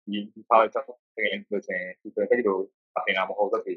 [0.05, 2.57] ဒီဒီဟာချက်တော့တကယ်လို့ချင်းဒီ technical
[2.95, 3.73] အတင်တာမဟုတ်တော့ဒီ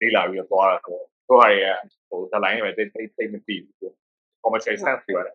[0.00, 0.96] လေးလာပြီးတော့သွားတာဆို
[1.28, 1.64] တော့ဟာရ
[2.08, 3.92] ဟို deadline တွေတိတ်တိတ်တိတ်မပြီးဘူး
[4.42, 5.34] commercial sense တွေပါတယ်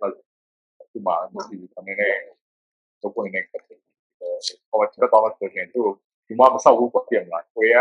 [0.91, 1.15] ဒီမှာ
[1.49, 2.13] ဒီအနေနဲ့
[3.01, 3.59] တော့ပုံနေတယ်ဟို
[4.93, 5.81] ကျွန်တော်တော့ဆိုရင်သူ
[6.27, 7.75] ဒီမှာမဆောက်ဘူးပြင်လာကိုရ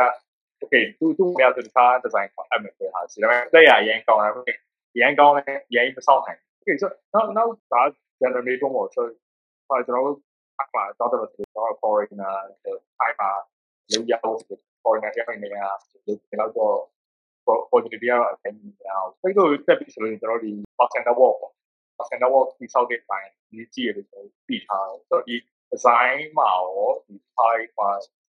[0.62, 4.58] okay သူသူများသူသား design အမှန်ပဲဟာစီဒါပေမဲ့တက်ရရန်ကောင်းတယ်
[5.00, 7.82] ရန်ကောင်းတယ်ရန်မဆောက်နိုင် okay so now now ဒါ
[8.20, 9.04] generate တော့ဆို
[9.68, 10.18] တော့ကျွန်တော်တို့
[10.60, 12.34] အမှာတော့တော့တော့ foreigner
[13.00, 13.30] အိုင်မှာ
[13.90, 14.38] လောက်ရအောင်
[14.82, 15.56] foreigner ရနေရ
[16.40, 16.76] လောက်တော့
[17.48, 18.58] opportunity ကအရင်က
[19.20, 21.54] စိတ်တော့တက်ပြီဆိုရင်ကျွန်တော်ဒီ percent work ပေါ့
[21.98, 25.36] percent work ဒီဆောက်တဲ့ပိုင်းဒီကြည့်ရတယ်ဆိုပြီးထားတယ်ဆိုတော့ဒီ
[25.72, 27.14] design မှာရောဒီ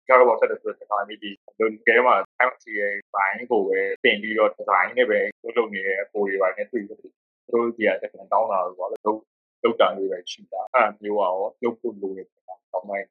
[0.08, 7.08] type မှာ care about တဲ့ဆိုတော့ဒီဒီလုံကဲမှာ time စီရဲ့ design ကိုပဲတင်ပြီးတော့ design နဲ့ပဲလုပ်လုပ်နေတဲ့ပုံတွေပိုင်းနဲ့တွေ့ပြီးသူ
[7.52, 9.20] တို့ဒီကတက်တောင်းတာလို့ပေါ့လေလုပ်
[9.64, 13.08] လုပ်တာတွေပဲရှိတာအဲ့မျိုးရောလုပ်ဖို့လိုနေတာတော့မိုင်း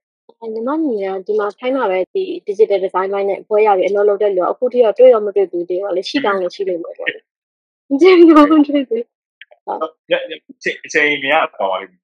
[0.52, 7.18] ညီမညီကဒီမှာခိုင်းတာပဲဒီ digital design ပိုင်းနဲ့ဘွဲရပြီးအလုပ်လုပ်တဲ့လူကအခုထိတော့တွေ့တော့မတွေ့ဘူးတေးတော့လေရှိကောင်းလို့ရှိလိမ့်မယ်ပေါ့လေ။
[8.00, 9.04] ဒီလိုမတွေ့ဘူး
[10.10, 10.12] ည
[10.86, 12.00] အချိန်များတော့ပါလိမ့်မယ်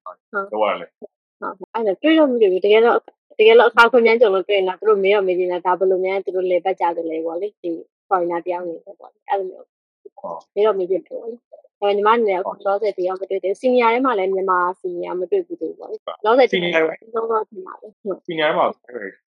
[0.52, 0.90] တော့ရတယ်။
[1.40, 2.98] ဟုတ်အဲ့ဒါတွေ့တော့မတွေ့ဘူးတကယ်တော့
[3.42, 7.70] တကယ်တော့အခါခွင့်များကြုံလို့တွေ့ရင်တော့သူတို့မေးတော့မေးနေတာဒါဘယ်လိုများသူတို့လေပတ်ကြတယ်လေပေါ့လေဒီ
[8.08, 11.36] foreigner တယောက်နေတယ်ပေါ့လေအဲ့လိုမျိုးဟုတ်မေးတော့မေးပြတယ်ပေါ့လေ။
[11.80, 16.82] အဲညီမညီကအခုလောဆယ်တရားမတွေ့သေးဘူး senior ထဲမှာလည်းမြန်မာ senior မတွေ့ဘူးတေးပေါ့လေ။လောဆယ် senior
[17.14, 18.66] တော့တော့ဒီမှာပဲဟုတ် senior မှာ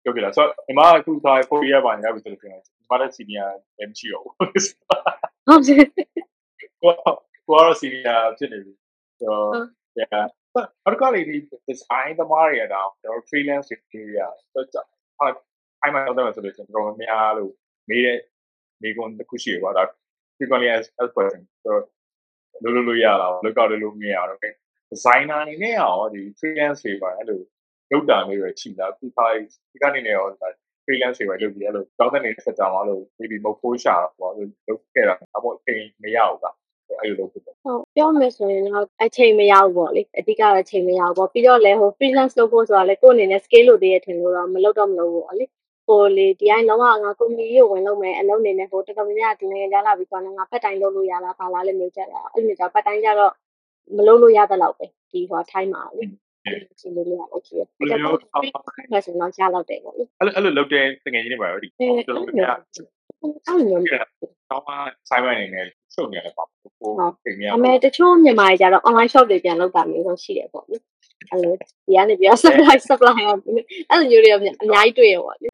[0.03, 4.63] ပြောပြလာဆိုတော့ဒီမှာအခုထား4 year ပါညာပြီဆိုလို့ရှိရင်ဒီမှာလည်း senior လည်းမရှိတော့ဘူးဟုတ်တယ်
[6.81, 6.91] ကို
[7.45, 8.73] ကိုကတော့ senior ဖြစ်နေပြီ
[9.19, 9.49] ဆိုတော့
[10.55, 11.35] yeah ဘာကလေးဒီ
[11.69, 14.85] design သမားတွေကတော့ကျွန်တော် freelance တွေရဆိုတော့
[15.17, 15.27] ဟာ
[15.81, 17.51] အိုင်မတော့ဆိုလို့ရှိရင်ကျွန်တော်များလို့
[17.89, 18.19] မေးတဲ့
[18.81, 19.89] မိကွန်တစ်ခုရှိရပါတော့
[20.37, 21.83] frequently as as question ဆိုတော့
[22.63, 24.39] လိုလိုလိုရတာလောက်တော့လိုမရတော့
[24.91, 27.41] designer အနေနဲ့ရောဒီ freelance တွေပါအဲ့လို
[27.91, 29.39] လုပ်တာမျိုးတွေရှိလားဒီခိုင်
[29.71, 30.25] ဒီကနေနေရော
[30.85, 36.45] freelance တွေပဲလုပ်ပြီးအဲ့လိုတောင်းတဲ့နေတဲ့ဆက်ကြမှာလို့ maybe မဖို့ရှာပေါ့လုပ်ခဲ့တာအပေါ်အချိန်မရဘူးက
[37.01, 45.45] အဲ့လိုလုပ်ဖြစ်တယ်ဟုတ်ပြောမယ်ဆိုရင်တော့အချိန်မရဘူးပေါ့လေအဓိကတော့အချိန်မရဘူးပေါ့ပြီးတော့လည်းဟို freelance လုပ်ဖို့ဆိုတာလေကိုယ့်အနေနဲ့ scale လို့တည်းရထင်လို့တော့မလုပ်တော့မလုပ်ဘူးပေါ့လေ
[45.87, 53.33] ဟိုလေဒီတိုင်းလုံးဝငါကုမ္ပဏီကိုဝင်လုပ်မယ်အလုပ်နေနဲ့ဟိုတော်တော်များများဒီနိုင်ငံကြားလာပြီးဆိုတော့ငါဖက်တိုင်းလုပ်လို့ရလားဘာလားလည်းမျိုးချက်တာအဲ့လိုမျိုးကြောင့်ဖက်တိုင်းကြတော့
[53.97, 56.03] မလုပ်လို့ရတဲ့လောက်ပဲဒီဟိုထိုင်းမှာလေ
[56.79, 61.67] ဒီလိုလေးရတယ်ကြည့်ရအဲ့တော့ဆိုတော့ကြားလောက်တယ်ပေါ့လေအဲ့လိုအဲ့လိုလုပ်တဲ့တကယ်ကြီးနေပါရောဒီ
[63.47, 64.73] အဲအဲ့လိုမျိုးအဲ့လိုမျိုးတောင်းမှ
[65.09, 66.91] Simon အနေနဲ့ရှုပ်နေတယ်ပါပိုကို
[67.25, 70.77] အိမ်မြောအမေတချို့မြန်မာတွေကြတော့ online shop တွေပြန်လုပ်တာမျိုးတော့ရှိတယ်ပေါ့လေ
[71.29, 73.53] အဲ့လိုဒီကနေပြီးတော့ supply supply အောင်အဲ့
[73.99, 75.49] လိုမျိုးတွေအများကြီးတွေ့ရပေါ့လေ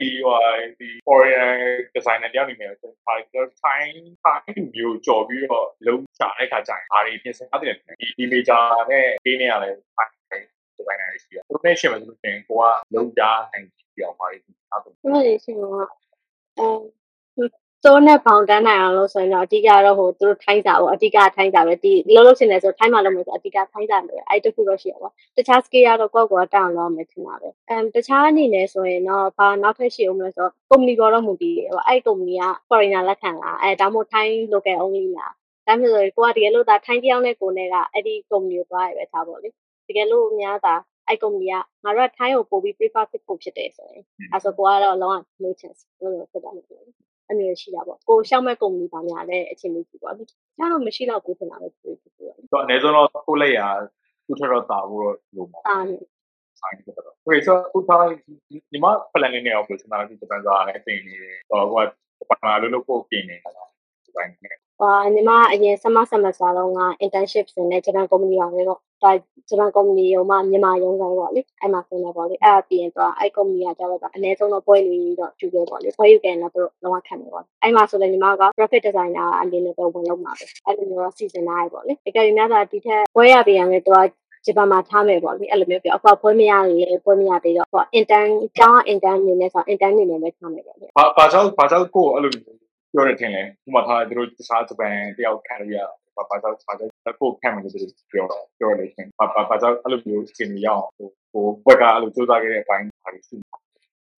[0.00, 0.36] ဒီဟို
[0.78, 1.60] ဒီ foreign
[1.94, 10.44] designer တယောက်နေမယ်ဆိုတော့ time time မျိုးကြော်ပြီးတော့လုံးချတဲ့ခါကျရင်အားတွေပြင်ဆင်ထားတယ်ဒီဒီ major နဲ့ဒီနေရာလဲ time
[10.78, 15.64] designer တွေရှိတယ်သူနဲ့ရှင်းမယ်ဆိုလို့ရှိရင်ကိုကလုံးကြားနိုင်ပြီးအောင်ပါလိမ့်မယ်အဲ့ဒါ။အဲ့ဒီရှင်က
[16.58, 16.68] အဲ
[17.84, 28.66] တိုးနဲ့ပေါင်တန်းနိုင်အောင်လို့ဆိုရင်တော့ အဓိကတော့ ဟို သူတို့ ထိုင်းစာပေါ့ အဓိကထိုင်းစာပဲ ဒီလုံးလို့ရှင်နေဆို ထိုင်းမှာလုံးမယ်ဆို အဓိက ထိုင်းစာပဲ အဲ့တခုတော့ ရှိရပါတခြား skill ကတော့ ကိုယ့်ကိုယ်တောင်းလို့မယ် ထင်ပါပဲအမ်တခြားအနေနဲ့
[28.72, 35.04] ဆိုရင်တော့ ဘာနောက်ထပ် ရှိအောင်မလဲ ဆိုတော့ company ပေါ်တော့ မူတည်တယ်ပေါ့ အဲ့ company က foreigner လက်ခံလားအဲဒါမှမဟုတ် ထိုင်း local only
[35.18, 35.32] လား
[35.66, 39.48] ဒါမျိုးဆိုရင်ကိုကတကယ်လို့ဒါထိုင်းတယောက်နဲ့ ကိုနဲ့က အဲ့ဒီ company ကို သွားရပဲ ထားပေါ့လေ
[39.88, 40.74] တကယ်လို့များတာ
[41.08, 46.94] အဲ့ company ကငါတို့ကထိုင်းကိုပို့ပြီး prefer ဖြစ်ဖို့ဖြစ်တယ်ဆိုရင်အဲဆိုကိုကတော့လုံးဝ no chance လို့ဖြစ်တာမဟုတ်ဘူး
[47.30, 50.22] အမျိုးရှိတာပေါ့ကိုရှောက်မဲ့ company ပါများတဲ့အခြေအနေကြီးပေါ့ကျ
[50.60, 53.60] တော့မရှိတော့ဘူးထင်တာပဲသူသူပေါ့တော့အနည်းဆုံးတော့ကိုလိုက်ရ
[54.26, 55.78] သူထတော့တာဖို့တော့လိုမှာအာ
[56.60, 58.04] ဆိုင်ဖြစ်တော့ Okay so ခုထား
[58.70, 61.82] ဒီမှာ plan နေနေအောင်ပြောချင်တာဒီဂျပန်စာနဲ့တင်နေတယ်တော့ဟို
[62.18, 63.68] ကပထမလို့လို့ပို့ပြင်နေတာတော့
[64.04, 69.10] ဒီပိုင်းနဲ့ ဟာညီမအရင် summer semester တုန်းက internship ဆင်တဲ့ဂျပန် company ပါပဲပေါ့ဒါ
[69.48, 83.98] ဂျပန် company ရောမှမြန်မာရုံးဆိုင်ပေါ့လေအဲ့မှာဆင်နေပေါ့လေအဲ့ဒါပြီးရင်တော့အဲ့ company ကကျတော့အနည်းဆုံးတော့ပွဲလူကြီးတော့ကျူခဲ့ပေါ့လေပွဲယူခဲ့ရင်တော့သူတို့လုံးဝခံနေပေါ့အဲ့မှာဆိုလည်းညီမက graphic designer အနေနဲ့တော့ဝင်လုပ်မှာပဲအဲ့လိုမျိုးတော့စီစဉ်ထားရပေါ့လေတကယ်လို့များတာဒီထက်ပွဲရပြန်ရင်လည်းသူက
[84.46, 92.32] ဂျပန်မှာထားမယ်ပေါ့လေအဲ့လိုမျိုးပြောအခုပွဲမရရင်လည်းပွဲမရသေးတော့ဟို intern ကျောင်း intern အနေနဲ့ဆို intern အနေနဲ့ပဲထားမယ်ပေါ့လေဘာဘာကြောင့်ဘာကြောင့်ကိုအဲ့လို
[92.92, 95.76] ပြောရတဲ့ထင်လဲဥပမာထားသူတို့တခြားဂျပန်တယောက်ခံရ
[96.16, 97.72] ဘာဘာကြောင့်ဘာကြောင့်ကိုခံမယ်လို့
[98.12, 103.36] ပြောတော့ပြောရလို့ရှင်ဘာဘာဘာကြောင့်အဲ့လိုမျိုးရှင်းရအောင်ဟိုဟိုဘက်ကအဲ့လိုစူးစမ်းခဲ့တဲ့အပိုင်းဘာလို့ရှိ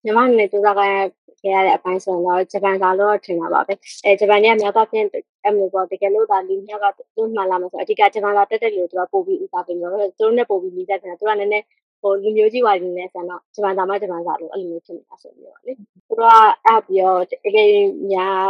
[0.04, 5.06] ညီမအနေနဲ့စူးစမ်းခဲ့ရတဲ့အပိုင်းဆိုရင်တော့ဂျပန်စာလို့ထင်တာပါပဲအဲဂျပန်ကများသောအားဖြင့်
[5.44, 11.64] အဲ့လိုပေါ့တကယ်လို့ဒါလူမျိုးကသူ့မှန်လာမှာဆိုအဓိကဂျပန်စာတက်တက်လို့သူကပို့ပြီးဥစားပေးလို့သူတို့နဲ့ပို့ပြီးမိသက်တယ်သူကလည်းနည်းနည်း
[12.04, 16.24] ဟိုလူမျိုးကြီးဝါဒီနဲ့ဆန်တော့ဂျပန်စာမှဂျပန်စာလို့အဲ့လိုမျိုးဖြစ်နေတာဆိုပြီးတော့လေသူတို့က
[16.66, 17.70] အဲ့ပြီးတော့တကယ်
[18.12, 18.48] များ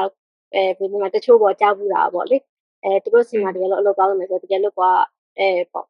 [0.55, 2.37] အဲဘယ်မှာတချို့ပေါ်ကြားဘူးတာပေါ့လေ
[2.85, 4.81] အဲသူတို့စီမှာတကယ်လို့အလုပ်ကောင်းလို့မယ်ဆိုတကယ်လို့က
[5.39, 5.87] အဲပေါ့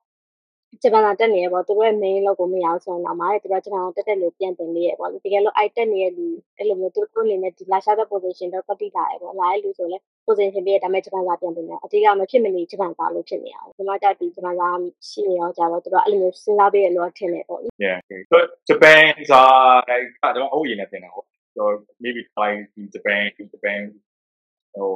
[0.83, 14.69] ဂျပန်လာတက်နေရပေါ့သူတို့ရဲ့ main လောက်ကိုမရအောင်ဆိုရင်တော့မားတယ်သူတို့ဂျပန်တက်တက်လို့ပြန်တင်နေရပေါ့တကယ်လို့ i တက်နေတဲ့လူအဲ့လိုမျိုးသူတို့အနေနဲ့ဒီလာရှာတဲ့ position တော့ပတ်တိလာရပေါ့လာတဲ့လူဆိုလဲ position ပြည့်ဒါပေမဲ့ဂျပန်စာပြန်တင်တယ်အဓိကမဖြစ်မနေဂျပန်စာလို့ဖြစ်နေအောင်ဒီမှာတက်ဒီဂျပန်စာ
[15.09, 17.99] ရှိနေအောင်ကြတော့သူတို့အဲ့လိုမျိုးစဉ်းစားပေးရလို့ထင်တယ်ပေါ့ Yeah.
[18.31, 18.37] So
[18.69, 19.43] Japan စာ
[20.23, 21.63] ကတော့အဟုတ်ရင်လည်းတင်တာဟုတ် So
[22.03, 22.61] maybe like
[22.95, 23.81] Japan Japan
[24.75, 24.89] ဟို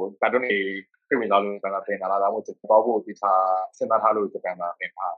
[1.09, 3.31] ကတော့နေပြဝင်လာလို့ကျွန်တော်တင်လာတာမို့ကျွန်တော်ဖို့ဒီစာ
[3.77, 5.13] စဉ်းစားထားလို့ဂျပန်မှာတင်ထား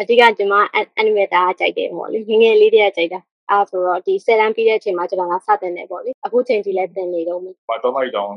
[0.00, 0.54] အဓိကကျွန်မ
[1.00, 8.30] animator ကြိုက်တယ်ပေါ့လေငငယ်လေးတည်းကကြိုက်တာအဲဆိုတော့ဒီ7တန်းပြီးတဲ့အချိန်မှာကျွန်တော်ကစတင်နေပေါ့လေအခုချိန်ကြီးလည်းတင်နေတော့ဘူးဘာတော့လိုက်တော့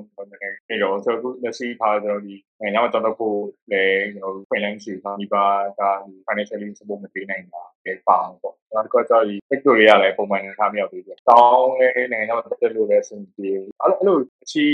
[0.70, 3.38] နေတော့ဆိုတော့လက်ရှိထားတော့ဒီ ငယ်ညောင်းတော့ဖို့
[3.72, 5.46] လည်းကျွန်တော် finance ရှိတာဒီပါ
[5.80, 5.82] က
[6.28, 14.66] financially support မပေးနိုင်တာလေပေါင်းပေါ့ကျွန်တော်ကတော့ဒီ sector လေးရလည်းပုံမှန်ထားမြောက်ပြီးတောင်းလည်းငယ်ညောင်းတက်လို့လည်းအဆင်ပြေအဲ့လိုအဲ့လိုအချီ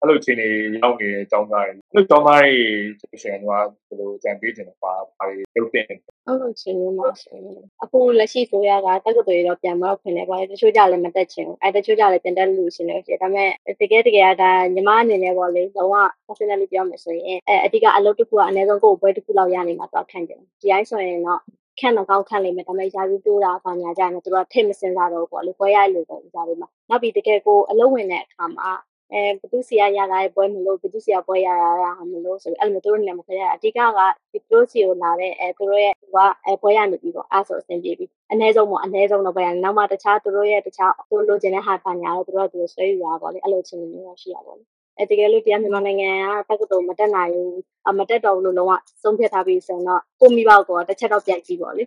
[0.00, 0.48] အဲ့လိုချိန်နေ
[0.82, 2.54] ရောက်နေတဲ့အကြောင်းသားတွေအဲ့လိုအကြောင်းသားတွေ
[3.00, 3.66] ဆိုရှင်ကဘယ်
[4.00, 13.50] လိုကြံပေးနေလဲပါဘာတွေလုပ်တင်ဟုတ်လို့ချင်းလို့မဆိုရင်အခုလက်ရှိဆိုရကတက္ကသိုလ်ရောပြန်မတော့ခင်နေပေါ့လေတချို့ကြလည်းမတက်ချင်ဘူးအဲတချို့ကြလည်းပြန်တက်လို့ရှင်လို့ရှိတယ်ဒါပေမဲ့
[13.80, 15.94] တကယ်တကယ်ကဒါညီမအနေနဲ့ပေါ့လေလုံးဝ
[16.26, 21.40] personally ပြောမယ်ဆိုရင်အဲအဓိကအလုပ်တစ်ခုကအနည်းဆုံးကိုယ်ပွဲတစ်ခုလောက်ရနေမှာတော့ခံတယ်ဒီအိုင်းဆိုရင်တော့
[21.78, 28.70] ခန့်တော့ကောင်းခန့်လိမ့်မယ်ဒါပေမဲ့ယာပြီးတိုးတာဘာညာကြရင်သူတို့ထိတ်မစင်စားတော့ပေါ့လေပွဲရလို့ပေါ့ဒီစားလေးမှာနောက်ပြီးတကယ်ကိုအလုပ်ဝင်တဲ့အခါမှာ
[29.12, 34.00] အဲဘသူစီရရလာတဲ့ပွဲမလို့ဘသူစီရပွဲရရတာမလို့ဆိုပြီးအဲ့လိုမျိုးသူတို့နေမခွဲရအဓိကက
[34.32, 44.66] ဒီသူတို့စီကိုလာတဲ့အဲသူတို့ရဲ့ဟိုကအဲပွဲရနေပြီးတော့အားဆိုအဆင်ပြေပြီးအနည်းဆုံးပေါ့အနည်းဆုံးတော့ပွဲရနောက်မှတခြားသူတို့ရဲ့တခြားသူတို့လိုချင်တဲ့ဟာပါညာတော့သူတို့ကသူတို့ဆွဲယူတာပေါ့လေအဲ့လိုချင်းမျိုးရှိရပါဘူး
[44.98, 46.10] အဲတကယ်လို့တရားမြန်မာနိုင်ငံ
[46.48, 47.52] ကတက္ကသိုလ်မတက်နိုင်ဘူး
[47.88, 51.84] အမတက်တော့ဘူးလို့လုံးဝဆုံးဖြတ်ထားပြီးဆိုရင်တော့ကိုမိဘကောတစ်ချက်တော့ပြန်ကြည့်ပေါ့လေ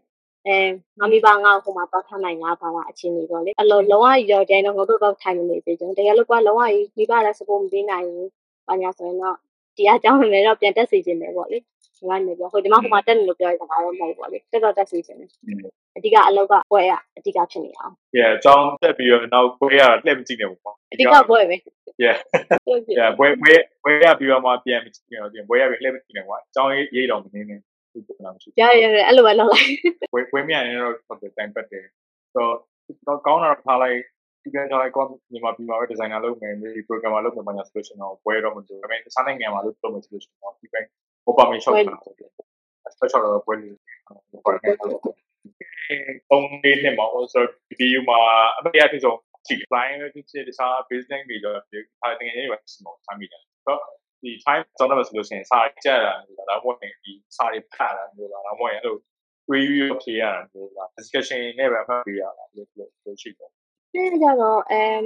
[0.48, 0.58] အဲ
[1.00, 6.62] ငါမိဘငါ့ကိုဟိုမှာတော့ထားနိုင်ငါပါလားအချင်းကြီးပေါ့လေအဲ့လိုလုံးဝရော်တိုင်းတော့ငါတို့တော့ထိုင်မနေသေးဘူးတကယ်လို့ကလုံးဝ
[6.98, 8.30] မိဘလည်း support မပေးနိုင်ဘူး
[8.68, 9.36] ဘာညာဆိုရင်တော့
[9.78, 15.20] တရားကြောင်းလည်းတော့ပြန်တက်စီခြင်းပဲပေါ့လေဒီကနေပြောဟိုဒီမှာဟိုမှာတက်နေလို့ပြောရတာတော့မဟုတ်ပါဘူးတက်တော့တက်စီခြင်း
[15.98, 21.56] အဓိကအလောက်ကပွဲရအဓိကဖြစ်နေအောင် Yeah အကြောင်းတက်ပြီးတော့နောက်ပွဲရလှည့်မကြည့်နေဘူးပေါ့အဓိကပွဲပဲ
[22.04, 22.18] Yeah
[22.98, 23.54] Yeah ပွဲပွဲ
[23.84, 27.60] ပွဲရပြီးတော့မှပြန်မကြည့်နေတော့ပွဲရပြီးလှည့်မကြည့်နေကွာအကြောင်းရေးတော့မနေနဲ့
[27.94, 29.70] သူကလည်းမရှိရရရအဲ့လိုပဲလုပ်လိုက်
[30.14, 31.86] ပွဲပွဲမြန်နေတော့ဟုတ်တယ်တိုင်ပတ်တယ်
[32.34, 32.46] ဆို
[33.08, 33.98] တော့ကောင်းတာထားလိုက်
[34.44, 40.90] ဒီကနေ့ကောညီမပြီးမှာပဲ designer လုပ်မယ်ဒီ programmer လုပ်မယ်ညာ solution တော့ပွဲတော့မကြည့်ဒါပေမဲ့စားနိုင်ငံမှာလုပ်လို့မယ် solution တော့ဒီပိုင်း
[41.28, 41.96] open shop တာ
[42.96, 43.78] special တော့ပွဲလို့
[44.44, 47.44] ပုံလေးနဲ့မှာဆို
[47.80, 48.20] ဒီမှာ
[48.58, 53.82] အမေရတဲ့ဆုံး ဒီ client ဖြစ်တဲ့တခြား business တွေတော့ဒီအားတင်နေပါစမောဆမ်းမိတယ်ဆိုတော့
[54.22, 58.98] ဒီဒီ time ကျောင်းတက်မယ်ဆိုလို့ရှိရင်စာကြက်တာမျိုးလားဒါမှမဟုတ်ဒီစာတွေဖတ်တာမျိုးလားဒါမှမဟုတ်အဲ့လို
[59.48, 63.50] တွေးပြီးဖြေရတာမျိုးလား discussion နဲ့ပဲဖတ်ပြီးရတာလို့လို့ရှိတယ်
[63.94, 65.02] အဲ့ကြတော့အမ်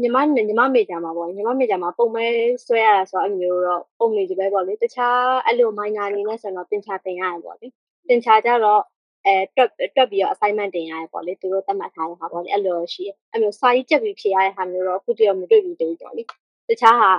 [0.00, 2.26] ညီမနဲ့ညီမမေဂျာမှာပေါ့ညီမမေဂျာမှာပုံမဲ
[2.66, 7.66] ဆွဲရတာဆိုတော့အဲ့လိုမျိုးတော့ပုံနေကြပဲပေါ့လေတခြားအဲ့လို minor အနေနဲ့ဆိုတော့တင်ချာတင်ရတယ်ပေါ့လေ
[8.08, 8.82] တင်ချာကြတော့
[9.26, 16.22] အဲတွက်တွက်ပြီးတော့ assignment တင်ရတယ်ပေါ့လေသူတို့သတ်မှတ်ထားတဲ့ဟာပေါ့လေအဲ့လိုရှိရအဲ့လိုစာရေးချက်ပြီးဖြေရတဲ့ဟာမျိုးတော့အခုတည်းကမတွေ့ဘူးတူပေါ့လေ
[16.68, 17.10] တခြားဟာ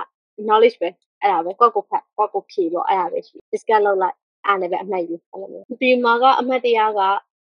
[0.46, 0.88] knowledge ပဲ
[1.20, 7.00] အဲ့ဒါပဲကော့ကိုဖတ်ကော့ကိုဖြေပေါ့အဲ့ဒါပဲရှိ discuss လုပ်လိုက်အားလည်းပဲအမှတ်ယူအဲ့လိုမျိုးဒီမှာကအမှတ်တရားက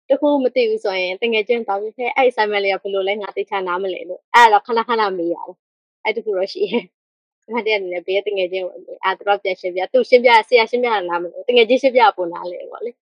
[0.09, 5.55] တခုမသိဘူးဆိုရင်တကယ်ချင်းပါပြီခဲအဲ့ assignment လေးကဘယ်လိုလဲငါသိချာနားမလဲလို့အဲ့ဒါတော့ခဏခဏမေးရတယ်
[6.03, 6.83] အဲ့တခုတော့ရှိရဲ့
[7.47, 8.81] အမှတ်တရားအနေနဲ့ဘေးတကယ်ချင်းအဲ့
[9.27, 12.95] တော့ပြန်ရှင်းပြသူရှင်းပြဆရာရှင်းပြတာနားမလဲတကယ်ချင်းရှင်းပြပုံနားလဲပေါ့လေအဲ့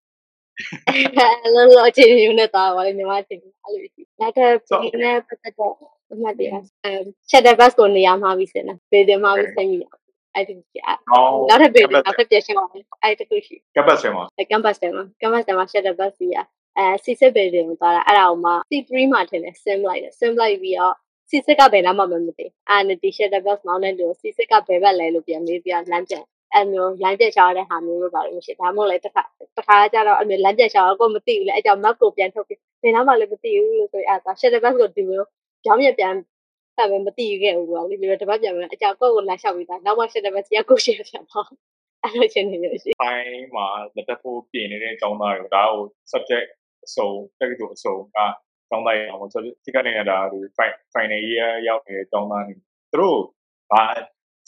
[1.55, 4.51] လိုလိုချင်းယူနေတာပါလေညီမချင်းအဲ့လိုရှိနောက်ထပ်
[4.83, 5.73] ဒီနေ့ပတ်သက်တော့
[6.11, 6.91] အမှတ်တရားအဲ
[7.29, 9.85] shadow bus ကိုနေရာမှာပြီးစင်တာဘေးတင်မှာပြီးစိတ်မိရ
[10.33, 10.53] အဲ့ဒီ
[10.85, 16.45] အဲ့အော်နောက်ထပ်ဘေးတင်နောက်ထပ်ပြန်ရှင်းပါမယ်အဲ့တခုရှိ campus ထဲမှာ campus ထဲမှာ campus ထဲမှာ shadow bus ကြီးอ่ะ
[16.77, 20.95] အဲ C6 building ကိုသွားတာအဲ့ဒါကိုမှ C3 မှာထင်တယ် sim လိုက်တယ် sim လိုက်ပြီးတော့
[21.29, 26.23] C6 ကဘယ်နားမှမမသိအဲ့ဒါဒီ shadow bus မောင်းတဲ့လူ C6 ကဘယ်ဘက်လဲလို့ပြန်မေးပြလမ်းပြန်
[26.55, 29.23] အဲ့မျိုးလမ်းပြချတဲ့ဟာမျိုးလို့ပါလို့ရှိဒါမှမဟုတ်လေတစ်ခါ
[29.57, 35.27] တစ်ခါကျတော့အဲ့မျိုးလမ်းပြချတော့ကိုမသိဘူးလေအဲ့ကြောင့် map ကိုပြန်ထုတ်ပြီးဘယ်နားမှလည်းမသိဘူးလို့ဆိုရင်အဲ့ဒါ shadow bus ကိုဒီမျိုး
[35.65, 36.13] ကြောင်းရပြန်
[36.77, 41.41] အဲ့ပဲမသိခဲ့ဘူးပေါ့လေဒီလိုတစ်ပတ်ပြန်မယ်အကြောင်းကိုကိုလမ်းလျှောက်ပြီးသားနောက်မှ shadow bus ကကိုရှင်းပြန်ပါ
[42.03, 46.47] အဲ့လိုချင်းနေလို့ရှိ time မှာလက်တက်ဖို့ပြင်နေတဲ့အကြောင်းသားတွေကိုဒါကို subject
[46.85, 48.17] အစုံတက္ကသိုလ်အစုံက
[48.69, 50.39] ကျောင်းသားရအောင်ဆိုဒီကနေဒါဒီ
[50.93, 52.61] final year ရောက်နေတဲ့အကြောင်းသားတွေသူ
[52.99, 53.19] တို့
[53.71, 53.83] ဘာ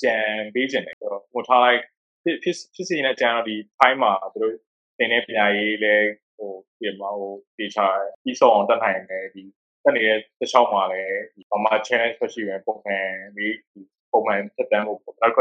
[0.02, 0.16] ကြံ
[0.54, 1.82] ပေးခြင်းလဲဆိုတော့ဟိုထားလိုက်
[2.28, 4.54] ဖြစ်ဖြစ်ဖြစ်စီနေတဲ့ကြံတော့ဒီ time မှာသူတို့
[4.98, 5.96] သင်တဲ့ပညာရေးလဲ
[6.38, 7.86] ဟိုပြင်မဟိုတေချာ
[8.24, 9.44] ပြီးဆုံးအောင်တက်နိုင်တယ်ဒီ
[9.84, 13.48] တက်နေတဲ့တစ်ချောင်းမှာလည်းဒီဘာမှ challenge မရှိရင်ပုံမှန်ဒီ
[14.12, 15.40] ပုံမှန်တက်တန်းဖို့နောက်က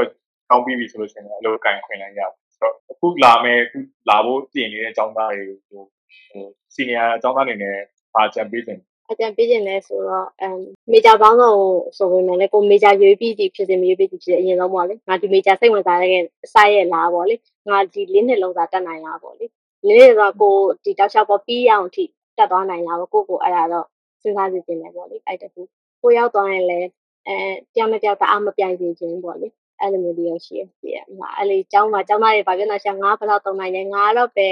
[0.49, 5.83] ကောင်းပြီးပြီဆိုလို့ရှိရင်အလုပ်ကိုင်ခွင့်လည်းရပါဆိုတော့အခုလာမယ်အခုလာဖို့ပြင်နေတဲ့အကြောင်းသားတွေဟို
[6.31, 6.45] ဟို
[6.75, 7.77] senior အကြောင်းသားတွေနဲ့
[8.15, 10.57] ပါကြံပေးတယ် အကြံပေးခြင်းလဲဆိုတော့အမ်
[10.93, 11.59] မေဂျာဘောင်းတော့
[11.99, 17.35] ဆိုပေမဲ့လည်းကိုမေဂျာရွေးပြီးဒီဖြစ်စေမရွေးပြီးဒီဖြစ်စေအရင်ဆုံးပေါ့လေငါဒီမေဂျာစိတ်ဝင်စားတဲ့စာရဲ့လားပေါ့လေ
[17.69, 19.47] ငါဒီလေးနှစ်လုံးစာတက်နိုင်လားပေါ့လေ
[19.87, 22.05] လေးနှစ်ဆိုကိုဒီတောက်လျှောက်ပေါ်ပြီးအောင်အထိ
[22.39, 23.87] တက်သွားနိုင်လားပေါ့ကိုကိုအဲ့ဒါတော့
[24.23, 25.63] စဉ်းစားကြည့်တင်တယ်ပေါ့လေအဲ့တခု
[26.03, 26.89] ကိုရောက်သွားရင်လည်း
[27.29, 27.37] အဲ
[27.75, 29.49] တယောက်နဲ့တယောက်တအားမပြိုင်စေခြင်းပေါ့လေ
[29.81, 34.49] အဲ့လိုမျိုးလေးရရှိရပြရမှာအဲ့လေကျောင်းမှာကျောင်းသားတွေဘာပြောနေရှာငါဘယ်လောက်တုံးနိုင်လဲငါတော့ပဲ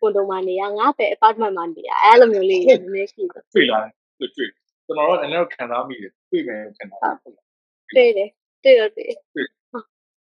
[0.00, 7.34] ကွန်ဒိုမှာနေရငါပဲ apartment မှာနေရအဲ့လိုမျိုးလေးနည်းနည်းရှိတယ်တွေ့လာတယ်တွေ့ကျွန်တော်တော့နည်းနည်းခံစားမိတယ်တွေ့မယ်ခံစားဟုတ်
[7.94, 8.30] တွေ့တယ်
[8.64, 9.12] တွေ့တော့တွေ့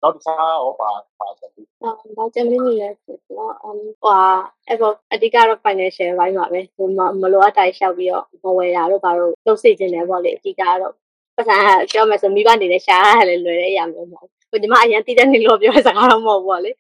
[0.02, 1.50] နောက်တစ်ခါရောပါပါတယ်။
[1.82, 4.20] နောက်ကျမင်းကြီးလည်းဆိုတော့အမ်ဟွာ
[4.68, 6.60] အဲ့တော့အဓိကတော့ financial ဘိုင်းပါပဲ။
[7.22, 10.94] မလိုအပ်တိုင်းရှောက်ပြီးတော့မဝယ်တာတော့ဘာလို့လုပ်စေချင်တယ်ပေါ့လေအဓိကတော့
[11.36, 11.56] ပတ်စံ
[11.90, 16.70] ပြောမယ်ဆိုမိဘအနေနဲ့ရှာရလည်းလွယ်တဲ့အရာမျိုးမဟုတ်ဘူးဟိုညီမအရင်တည်တဲ့နေလို့ပြောတဲ့စကားတော့မဟုတ်ဘူးပေါ့လေ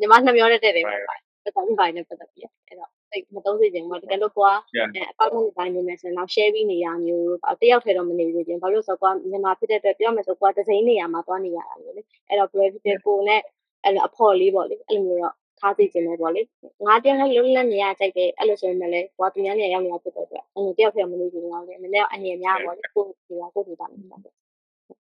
[0.00, 12.74] ညီမနှမျောတဲ့တဲ့တယ်ပေါ့ပတ်စံဘိုင်းနဲ့ပတ်သက်ပြီးအဲ့တော့စိတ်မသုံးစေခြင်းပေါ့တကယ်လို့ကွာအဲအပေါက်နဲ့ပိုင်းနေမယ်ဆိုရင်တော့ share ပြီးနေရမျိုးပေါ့တယောက်ထဲတော့မနေသေးခြင်းဘာလို့လဲဆိုတော့ကွာမြန်မာဖြစ်တဲ့အတွက်ပြောမယ်ဆိုကွာတစ်စိမ်းနေရာမှာသွားနေရတာမျိုးလေအဲ့တော့ brave
[13.06, 13.40] ကိုနဲ့
[13.84, 16.41] အဲ့လိုအဖော်လေးပေါ့လေအဲ့လိုမျိုးတော့ ထားသိခြင်းပဲပေါ့လေ
[16.85, 24.21] ငါတယောက်လည်းလုံးလက်နေရကြိုက်တယ်အဲ့လိုဆိုရင်လည်းကွာသူများနေရာရောက်နေတာဖြစ်တဲ့အတွက်အဲ့လိုတယောက်ထဲမနေဘူးတော့လေမနေ့ကအငြင်းများပေါ့လေကိုဒီကကိုဒီတာနေပေါ့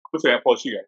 [0.09, 0.85] ခုဆိုရင်ပေါ်ရှိတယ်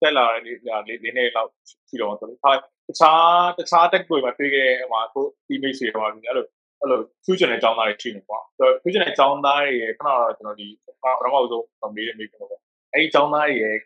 [0.00, 0.58] တက်လာတဲ့လေး
[1.04, 1.50] လေးနေ့လောက်
[1.88, 3.20] ရှိတော့ဆိုတော့တခြား
[3.58, 6.46] တခြားတက်ကိုမှတွေ့ခဲ့ဟိုကို image တွေဟိုအဲ့လို
[6.80, 12.60] အဲ့လို future နဲ့ចောင်းသားတွေရှိနေပေါ့ဆိုတော့ future နဲ့ចောင်းသားတွေခဏတော့ကျွန်တော်ဒီပထမဆုံးမေးမေးပြောတယ်
[12.92, 13.76] အဲ့ဒီចောင်းသားတွေရဲ့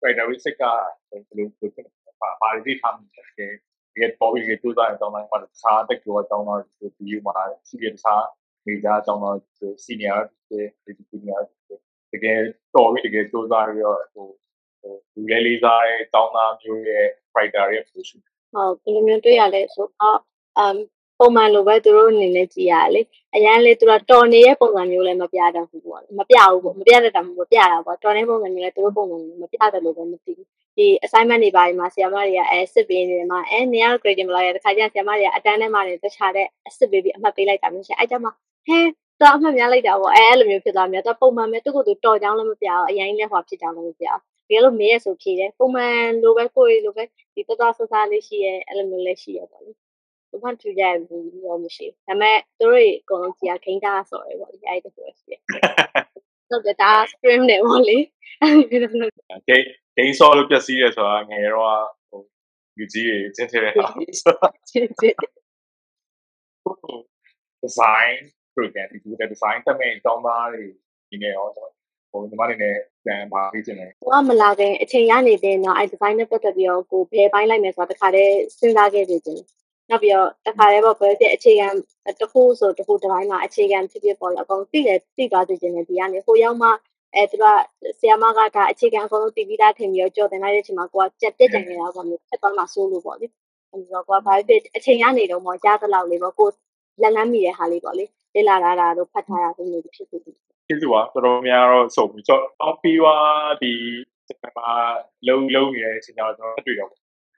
[0.00, 0.64] characteristic က
[1.10, 3.02] ဘယ်လိုဖြစ်လဲပါပါလိထားမှ
[3.38, 3.54] တယ်
[3.93, 7.33] ဒီပေါ်ပြီးကြိုးစားတဲ့အကြောင်းတိုင်းမှာတခြားတက်ကျော်အကြောင်းတော့ဒီဗီဒီယိုမှာ
[7.67, 8.23] ရှိတဲ့တခြား
[8.65, 9.37] နေကြအကြောင်းတော့
[9.83, 10.15] စီနီယာ
[10.49, 10.61] တွေ
[10.97, 11.37] ဒီပညာ
[12.11, 12.37] တကယ်
[12.75, 14.27] တော်ပြီးတကယ်ကြိုးစားပြီးတော့ဟို
[15.15, 18.19] လူရဲလေးစားတဲ့တောင်းသားမျိုးရဲ့ fighter ရဲ့ position
[18.53, 20.19] ဟုတ်ဒီလိုမျိုးတွေ့ရလဲဆိုတော့
[20.63, 20.77] um
[21.19, 23.01] ပုံမှန်လိုပဲသူတို့အနေနဲ့ကြည်ရလေ
[23.35, 38.31] အရန်လေသူကတော်နေတဲ့ပုံစံမျိုးလည်းမပြတတ်ဘူးပေါ့မပြဘူးပေါ့မပြတတ်တာမပြတာပေါ့တော်နေပုံစံမျိုးလည်းသူတို့ပုံစံမျိုးမပြတယ်လို့ပဲမသိဘူးဒီ assignment တွေပိုင်းမှာဆရာမတွေကအဲစစ်ပေးနေတယ်မှာအဲနေရာ grading မလာရတခါကျဆရာမတွေကအတန်းထဲမှာနေတခြားတဲ့အစစ်ပေးပြီးအမှတ်ပေးလိုက်တာမျိုးရှိအဲကြမှာ
[38.67, 38.79] ဟဲ
[39.21, 47.03] တော့အမှတ်များလိုက်တာပေါ့အဲအဲ့လိုမျိုးဖြစ်သွားမျိုးတော့ပုံမှန်ပဲသူ့ကိုယ်သူတော်ကြောင်းလည်းမပြအောင်အရင်လည်းဟောဖြစ်ကြောင်းလည်းမပြအောင်ဒီလိုမေးရဆိုဖြေတယ်ပုံမှန်လိုပဲကိုယ်လိုပဲ
[47.33, 49.71] ဒီတော်တော်ဆဆလေးရှိရဲအဲ့လိုမျိုးလည်းရှိရပေါ့လေ
[50.31, 55.35] ဘာမှထူကြဘူးတော့မရှိဒါပေမဲ့သူတို့အကုန်လုံးကြီးခိန်းတာဆိုရပေါ့ဒီအဲ့ဒါဆိုရှိရ
[56.49, 57.97] ဟုတ်တယ်ဒါ stream နေပေါ့လေ
[58.41, 59.65] အဲ့လိုမျိုးဂိမ်း
[59.95, 62.21] ဂိမ်းဆော့လို့ပြည့်စည်ရဲဆိုတာငယ်တော့ဟို
[62.77, 63.87] လူကြီးတွေကျင်းထဲတဲ့ဟာ
[64.69, 65.17] ချင်းချင်း
[67.63, 68.15] design
[68.55, 68.97] program ဒီ
[69.33, 70.65] design တမင်တောင်းသားတွေ
[71.09, 71.47] ဒီနေ့ရော
[72.11, 79.41] ဟိုညီမအနေနဲ့ပြန်ပါပြီးတင်တယ်ကိုကမလာခင်အချိန်ရနေတဲ့တော့အဲ design နဲ့ပတ်သက်ပြီးတော့ကိုဘယ်ပိုင်းလိုက်မယ်ဆိုတာတခါတည်းစဉ်းစားခဲ့သေးတယ်
[79.89, 81.67] နောက်ပြီးတော့တခါတည်းပေါ့ဘယ်ဖြစ်အခြေခံ
[82.19, 86.69] တစ်ခုဆိုတစ်ခုတစ်ပိုင်းမှာအခြေခံဖြစ်ဖြစ်ပေါ်လာအကုန်သိတယ်သိသွားစေချင်တယ်ဒီကနေဟိုရောက်မှ
[87.15, 87.45] အဲသူက
[87.99, 93.27] ဆီယမကဒါအခြေခံအကုန်လုံးတည်ပြီးသားထင်ပြီးတော့ကြော်တင်လိုက်တဲ့အချိန်မှာကိုကကြက်တက်ကြံနေတာပေါ့မျိုးဖြစ်သွားမှစိုးလို့ပေါ့လေ
[93.71, 96.47] အဲဒီတော့ကိုကဘာဖြစ်အချိန်ရနေတော့မှကြားသလောက်လေးပေါ့ကို
[97.01, 103.15] လက်လန်းမိတဲ့ဟာလေးပေါ့လေလေ့လာတာတို့ဖတ်ထားတာတို့မျိုးဖြစ်ဖြစ်ကျေးဇူးပါတော်တော်များတော့စုံပြီးတော့အော်ပီဝါ
[103.61, 103.71] ဒီ
[104.27, 104.69] စက်မှာ
[105.27, 106.91] လုံးလုံးနေတဲ့အချိန်ကျတော့ကျွန်တော်တွေ့တော့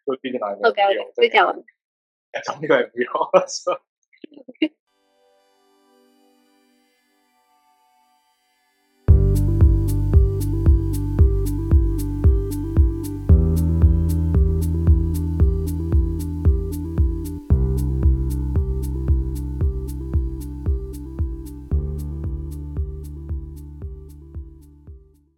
[0.05, 1.53] သူသိနေတာဟုတ်ကဲ့ဟုတ်ကဲ့သိကြပါ
[2.33, 3.27] အဲ့ဒါမျိုးပြီးတော့